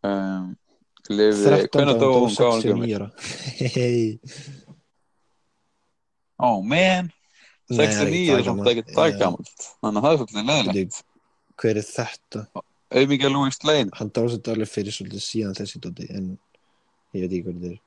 [0.04, 0.56] Um,
[1.10, 1.70] lifið 13.
[1.78, 2.36] hvernig dó og hún?
[2.36, 2.96] Hvað var hún 69 gömul?
[2.96, 3.10] ára.
[3.76, 4.20] Hei
[6.44, 7.12] ó man.
[7.72, 9.68] 69 er samt ekki það gamalt.
[9.82, 10.98] Þannig að það er svolítið leðilegt
[11.62, 12.42] hver er þetta?
[12.94, 13.94] auðvitað Louis Lane.
[13.98, 16.28] Hann dásett alveg fyrir svolítið síðan þessi dóti en
[17.16, 17.80] ég veit ekki hvað þetta er.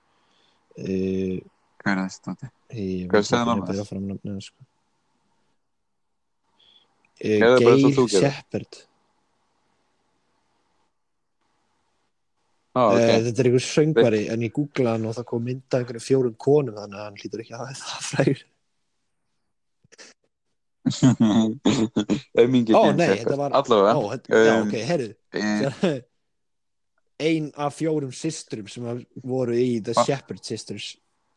[0.77, 1.39] Uh,
[1.87, 2.49] hver er tóti?
[2.75, 4.67] ég Hvað veit ekki að byrja fram nafnið sko.
[7.25, 8.11] uh, Geir.
[8.19, 8.83] Shepard
[12.77, 13.05] Ah, okay.
[13.07, 13.21] okay.
[13.25, 16.75] þetta er einhver söngvari en ég googlaði hann og það kom mynda einhverjum fjórum konum
[16.77, 18.43] þannig að hann hlýtur ekki að það frægur
[22.37, 25.09] auðmingi Ó, nei, þetta var- allavega Ó, þetta, já, Um, ok, herru
[25.41, 26.03] eh,
[27.31, 28.85] ein af fjórum systrum sem
[29.25, 29.97] voru í The?
[30.05, 30.91] Shepherd Sisters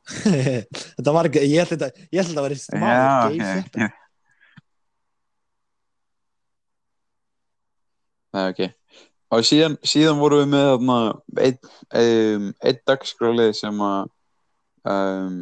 [0.10, 3.50] þetta var ekki ég held þetta, ég held þetta að vera já, maður, Gay ok
[3.50, 3.98] Shepherd ok.
[8.30, 8.62] Nei, ok.
[9.34, 10.98] Og síðan, síðan vorum við með þarna,
[11.46, 11.58] einn
[12.02, 14.10] um, ein dagskrálið sem að
[14.90, 15.40] um,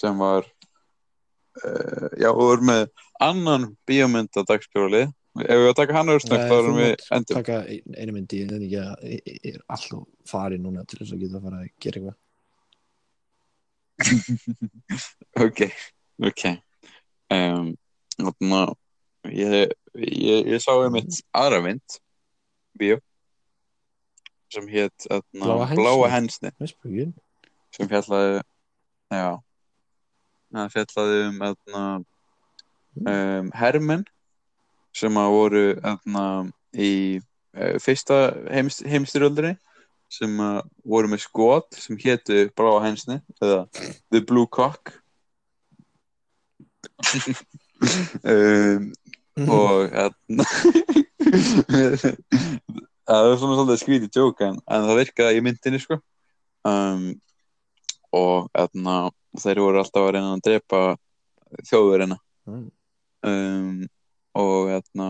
[0.00, 2.84] sem var uh, já, við vorum með
[3.20, 5.08] annan bíómynda dagskrálið
[5.40, 8.54] ef við að taka hann örsnögt þá erum við endur taka ein- einu myndi en
[8.64, 11.68] ekki að ég ég er alltaf farið núna til þess að geta að fara að
[11.84, 12.16] gera eitthvað
[15.46, 15.66] ok,
[16.30, 16.44] ok.
[17.30, 17.74] Um,
[18.16, 18.62] þarna,
[19.30, 22.00] ég, ég, ég sá einmitt aðra mynd
[22.78, 22.98] bíó
[24.50, 26.50] sem hétt Bláa hensni?
[27.70, 28.40] Sem fjallaði
[29.14, 29.38] já
[30.50, 31.82] það fjallaði um þarna,
[33.06, 34.06] um, hermenn
[34.96, 36.24] sem að voru þarna,
[36.74, 38.20] í uh, fyrsta
[38.50, 39.54] heimst, heimstyrjöldinni
[40.10, 40.60] sem að
[40.94, 43.62] voru með skot sem hétu Bláa hensni eða
[44.10, 44.94] The Blue Cock.
[47.80, 48.90] Um,
[49.48, 50.44] og hérna
[53.08, 55.96] það er svona svolítið skrítið djók en, en það virkaði í myndinni sko.
[56.68, 57.06] Um,
[58.12, 58.96] og hérna
[59.40, 60.82] þeir voru alltaf að reyna að drepa
[61.70, 62.70] þjóðverina Mm.
[63.26, 63.88] um,
[64.34, 65.08] og hérna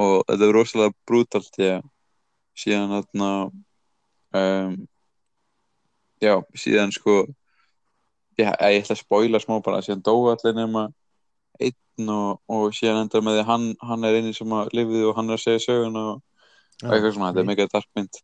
[0.00, 1.82] og þetta er rosalega brútalt því að
[2.58, 3.28] síðan hérna
[4.36, 4.76] um,
[6.22, 7.20] já, síðan sko
[8.38, 10.88] já, ég ætla að spoila smá bara síðan dói allir nema
[11.58, 15.08] einn og, og síðan endar með því að hann, hann er eini sem að lifið
[15.10, 16.10] og hann er að segja sögun og,
[16.84, 18.20] og eitthvað svona, þetta er mikið dark mynd.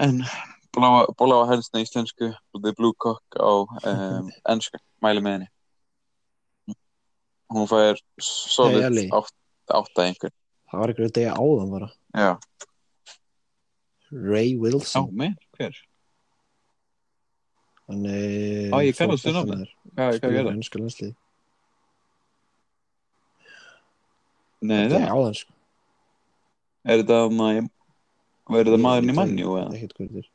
[0.00, 0.18] En
[0.76, 3.52] bláa, bláa helsna íslensku The Blue Cock á
[3.92, 5.50] um, ennsku, mæli með henni.
[7.50, 9.08] Hún fær solid Ellie.
[9.10, 9.34] átt,
[9.74, 10.30] átta einhver
[10.70, 11.88] það var einhverju degi áðan bara.
[12.14, 12.30] Já,
[14.10, 15.76] Ray Wilson mig, hver?
[17.90, 18.70] hann er
[20.20, 20.52] hvað er það?
[20.56, 21.14] ennska landslið
[24.60, 25.56] Nei, það, áðan sko
[26.90, 30.28] er þetta maður er þetta maðurinn í hvað þetta er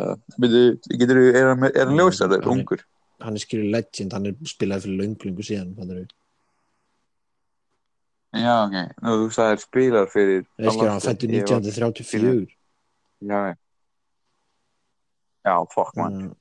[0.00, 0.16] eða?
[0.40, 0.64] Byrju,
[1.02, 2.84] getur, er hann, er ljósarður, er- ungur?
[3.22, 5.74] hann er skilur legend, hann er spilaði fyrir lönglungu síðan.
[8.32, 8.76] Já, ok.
[9.04, 10.44] Nú, þú sagðir spilar fyrir...
[10.56, 12.46] skilur hann fættu Ég var- 1934
[13.22, 13.54] Já, já.
[15.46, 16.16] Já, fokk, mann.
[16.22, 16.34] Mm,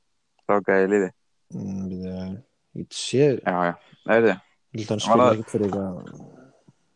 [0.48, 1.10] Þá gæði liði.
[1.54, 2.14] mm, byrju,
[2.80, 3.74] ég sé Já, já.
[4.06, 4.40] Það er þið.
[4.72, 6.30] Ég held að hann Var spila það- ekkert fyrir eitthvað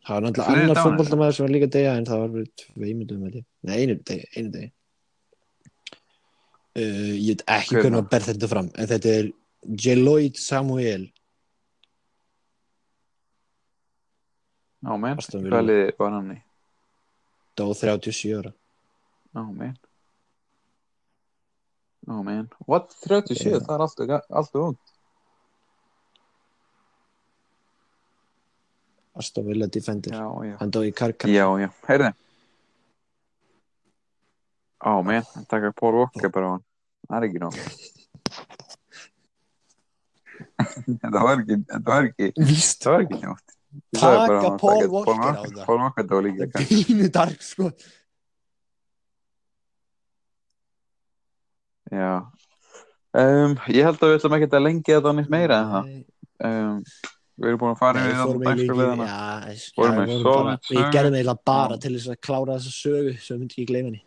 [0.06, 0.84] Það var náttúrulega annar dánir?
[0.86, 3.46] fótboltamæður sem var líka degja en það var verið tveimundum held ég.
[3.66, 4.72] Nei, einu degi, einu degi
[6.78, 9.30] uh, Ég veit ekki Hver hvernig að ber þetta fram en þetta er
[9.86, 11.08] Jeloid Samuel
[14.86, 15.18] Já, menn.
[15.18, 16.42] Hvað liði var hann í?
[17.56, 18.52] dó 37 ára
[19.34, 19.78] Já, menn.
[22.06, 22.50] Já, menn.
[22.68, 22.94] What?
[23.08, 23.56] 37?
[23.56, 23.64] Já.
[23.64, 24.78] Það er alltaf, alltaf ung.
[29.16, 30.56] Aston Villa Defender Já, já.
[30.60, 31.72] hann dó í Karkar Já, já.
[31.90, 32.14] Heyrði.
[34.86, 35.26] Á, menn.
[35.34, 36.66] Það taka Paul Walker bara á hann.
[37.10, 37.60] Það er ekki nóg.
[41.02, 43.55] þetta var ekki, þetta var ekki, ekki njótt.
[43.76, 45.66] Ég bara Taka Paul Walker á það.
[45.66, 46.48] Paul Walker dó líka.
[46.52, 47.72] það er pínu dark sko
[51.94, 52.14] Já.
[53.16, 55.86] Um, ég held að við ætlum ekki að lengja þetta nýtt meira en það.
[56.46, 56.80] Um,
[57.40, 59.06] við erum búin að fara fórum þetta eiginlega dagskrafliðana.
[59.06, 60.58] ekki- já, já, við bara-.
[60.72, 61.82] Við gerðum eiginlega bara Já.
[61.86, 64.04] til þess að klára þessa sögu svo myndi ég gleyma henni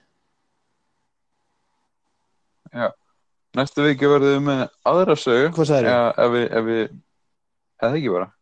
[3.56, 5.48] Næstu viki verðum við með aðra sögu.
[5.56, 5.88] Hvað sagðirðu?
[5.88, 6.82] Ja, ef við, ef við,
[7.80, 7.88] eða bara.
[7.88, 8.37] Ef við ekki taka,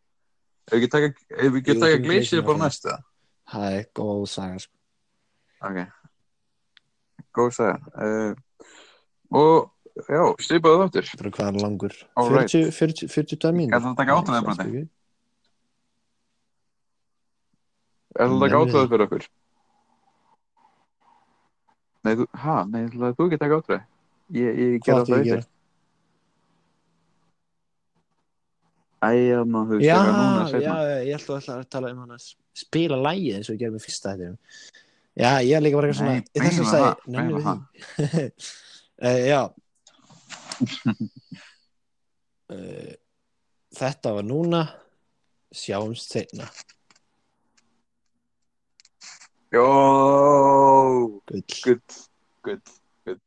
[0.67, 2.65] ef við ekki taka Gleysið bara áfram.
[2.65, 2.97] næsta.
[3.47, 4.73] Það er góð saga sko.
[5.63, 5.79] Ok.
[7.37, 7.77] Góð saga.
[7.95, 8.35] Uh,
[9.39, 9.71] og,
[10.03, 11.11] já, stýpaðu þáttur.
[11.21, 11.97] Bara hvað er langur?
[12.19, 12.51] All right.
[12.51, 14.85] 40, 40, 40 mín Ætlarðu að taka átrúnaðarbroti?
[18.17, 18.61] Er það ekki nei.
[18.63, 19.27] átrúið fyrir okkur?
[22.07, 22.13] Nei,
[22.43, 23.85] ha, nei, þú ekki taka átrúið?
[24.35, 25.43] Ég, ég Hvað gerði
[28.97, 29.85] áttu það að eftir.
[29.85, 30.11] gera?
[30.17, 30.75] Æ, já, Já,
[31.05, 32.23] ég held að ætla að tala um hann að
[32.57, 34.27] spila lægið eins og ég gerði með fyrsta þetta
[35.17, 38.25] Já, ég er líka bara eitthvað svona Nei, þess að það, meina við því.
[39.01, 39.41] uh, Já.
[42.49, 42.93] Uh,
[43.77, 44.61] Þetta var núna.
[45.53, 46.47] Sjáumst seinna.
[49.53, 49.65] Jó,
[51.27, 51.79] Gull gull,
[53.05, 53.19] gull.